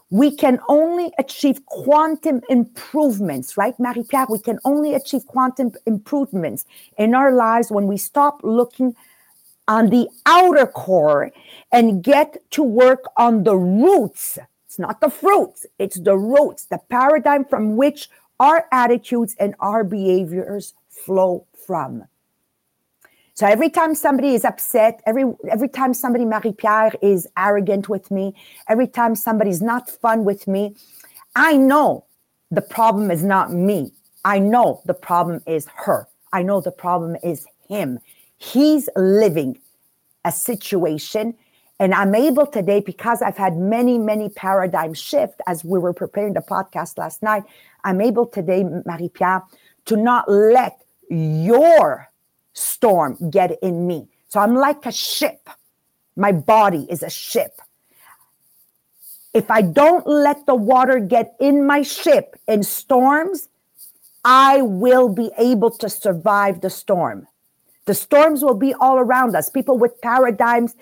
We 0.10 0.36
can 0.36 0.60
only 0.70 1.12
achieve 1.18 1.66
quantum 1.66 2.42
improvements, 2.50 3.58
right, 3.58 3.74
Marie 3.80 4.04
Pierre? 4.04 4.28
We 4.30 4.40
can 4.40 4.60
only 4.64 4.94
achieve 4.94 5.26
quantum 5.26 5.72
improvements 5.86 6.66
in 6.98 7.16
our 7.16 7.34
lives 7.34 7.72
when 7.72 7.88
we 7.88 7.98
stop 7.98 8.42
looking 8.44 8.96
on 9.68 9.90
the 9.90 10.08
outer 10.26 10.68
core 10.68 11.32
and 11.72 12.04
get 12.04 12.38
to 12.52 12.64
work 12.64 13.06
on 13.18 13.44
the 13.44 13.56
roots. 13.56 14.38
It's 14.68 14.80
not 14.80 15.02
the 15.02 15.10
fruits, 15.10 15.66
it's 15.80 16.00
the 16.00 16.18
roots, 16.18 16.66
the 16.66 16.80
paradigm 16.90 17.46
from 17.46 17.76
which 17.78 18.10
our 18.40 18.66
attitudes 18.72 19.36
and 19.40 19.56
our 19.60 19.84
behaviors 19.84 20.74
flow 20.90 21.46
from. 21.66 22.04
So 23.36 23.48
every 23.48 23.70
time 23.70 23.96
somebody 23.96 24.36
is 24.36 24.46
upset, 24.46 25.02
every 25.08 25.26
every 25.50 25.68
time 25.68 25.94
somebody 25.94 26.24
Marie 26.24 26.54
Pierre 26.54 26.94
is 27.02 27.28
arrogant 27.36 27.90
with 27.90 28.12
me, 28.12 28.36
every 28.70 28.88
time 28.88 29.16
somebody's 29.16 29.62
not 29.62 29.90
fun 29.90 30.24
with 30.24 30.48
me, 30.48 30.76
I 31.36 31.58
know 31.58 32.06
the 32.52 32.62
problem 32.62 33.10
is 33.10 33.24
not 33.24 33.52
me. 33.52 33.92
I 34.24 34.38
know 34.38 34.82
the 34.86 34.94
problem 34.94 35.42
is 35.48 35.68
her. 35.76 36.08
I 36.32 36.44
know 36.44 36.62
the 36.62 36.72
problem 36.72 37.16
is 37.24 37.48
him. 37.68 38.00
He's 38.38 38.88
living 38.96 39.58
a 40.26 40.32
situation 40.32 41.34
and 41.80 41.94
I'm 41.94 42.14
able 42.14 42.46
today 42.46 42.82
because 42.82 43.24
I've 43.24 43.36
had 43.36 43.58
many, 43.58 43.98
many 43.98 44.30
paradigm 44.30 44.94
shift 44.94 45.42
as 45.48 45.64
we 45.64 45.80
were 45.80 45.94
preparing 45.94 46.34
the 46.34 46.42
podcast 46.42 47.00
last 47.00 47.24
night. 47.24 47.44
I'm 47.84 48.00
able 48.00 48.28
today, 48.28 48.64
Marie 48.86 49.10
Pierre, 49.10 49.42
to 49.86 49.98
not 49.98 50.30
let 50.30 50.84
your 51.10 52.10
storm 52.54 53.18
get 53.30 53.58
in 53.62 53.88
me. 53.88 54.08
So 54.30 54.40
I'm 54.40 54.56
like 54.56 54.86
a 54.86 54.92
ship. 54.92 55.50
My 56.16 56.32
body 56.32 56.88
is 56.90 57.04
a 57.04 57.10
ship. 57.10 57.60
If 59.34 59.50
I 59.50 59.62
don't 59.64 60.06
let 60.06 60.46
the 60.46 60.56
water 60.56 61.00
get 61.00 61.36
in 61.40 61.66
my 61.66 61.82
ship 61.82 62.40
in 62.48 62.64
storms, 62.64 63.50
I 64.24 64.62
will 64.62 65.10
be 65.10 65.32
able 65.38 65.72
to 65.72 65.90
survive 65.90 66.62
the 66.62 66.70
storm. 66.70 67.28
The 67.86 67.94
storms 67.94 68.44
will 68.44 68.54
be 68.54 68.74
all 68.76 68.98
around 68.98 69.36
us. 69.36 69.50
People 69.50 69.78
with 69.78 70.00
paradigms 70.02 70.76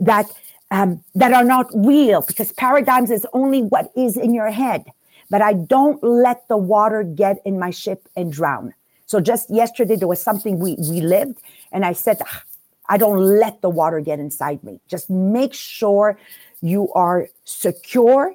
that 0.00 0.30
um, 0.70 1.04
that 1.14 1.32
are 1.32 1.44
not 1.44 1.66
real, 1.74 2.22
because 2.22 2.50
paradigms 2.52 3.10
is 3.10 3.24
only 3.32 3.62
what 3.62 3.92
is 3.96 4.16
in 4.16 4.34
your 4.34 4.50
head. 4.50 4.84
But 5.30 5.42
I 5.42 5.52
don't 5.52 6.02
let 6.02 6.48
the 6.48 6.56
water 6.56 7.02
get 7.04 7.36
in 7.44 7.58
my 7.58 7.70
ship 7.70 8.08
and 8.16 8.32
drown. 8.32 8.74
So 9.06 9.20
just 9.20 9.48
yesterday, 9.50 9.96
there 9.96 10.08
was 10.08 10.20
something 10.20 10.58
we, 10.58 10.76
we 10.90 11.00
lived, 11.00 11.38
and 11.72 11.84
I 11.84 11.92
said, 11.92 12.18
ah, 12.26 12.42
I 12.88 12.98
don't 12.98 13.18
let 13.18 13.62
the 13.62 13.70
water 13.70 14.00
get 14.00 14.18
inside 14.18 14.62
me. 14.62 14.80
Just 14.88 15.08
make 15.10 15.54
sure 15.54 16.18
you 16.60 16.92
are 16.92 17.28
secure. 17.44 18.34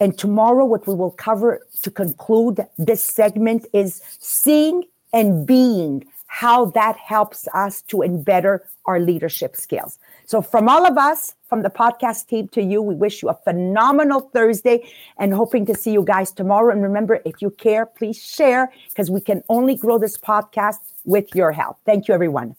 And 0.00 0.16
tomorrow, 0.16 0.64
what 0.64 0.86
we 0.86 0.94
will 0.94 1.10
cover 1.10 1.66
to 1.82 1.90
conclude 1.90 2.64
this 2.78 3.02
segment 3.02 3.66
is 3.72 4.00
seeing 4.18 4.84
and 5.12 5.46
being 5.46 6.04
how 6.28 6.66
that 6.66 6.96
helps 6.96 7.48
us 7.52 7.82
to 7.82 7.98
embed 7.98 8.60
our 8.84 9.00
leadership 9.00 9.56
skills. 9.56 9.98
So, 10.26 10.40
from 10.40 10.68
all 10.68 10.86
of 10.86 10.96
us, 10.96 11.34
from 11.48 11.62
the 11.62 11.70
podcast 11.70 12.28
team 12.28 12.48
to 12.48 12.62
you, 12.62 12.80
we 12.80 12.94
wish 12.94 13.22
you 13.22 13.30
a 13.30 13.34
phenomenal 13.34 14.20
Thursday 14.20 14.88
and 15.18 15.34
hoping 15.34 15.66
to 15.66 15.74
see 15.74 15.90
you 15.90 16.04
guys 16.04 16.30
tomorrow. 16.30 16.72
And 16.72 16.82
remember, 16.82 17.20
if 17.24 17.42
you 17.42 17.50
care, 17.50 17.86
please 17.86 18.22
share 18.22 18.72
because 18.90 19.10
we 19.10 19.20
can 19.20 19.42
only 19.48 19.74
grow 19.74 19.98
this 19.98 20.16
podcast 20.16 20.78
with 21.04 21.34
your 21.34 21.52
help. 21.52 21.78
Thank 21.84 22.08
you, 22.08 22.14
everyone. 22.14 22.56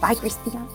Bye, 0.00 0.14
Christina. 0.14 0.66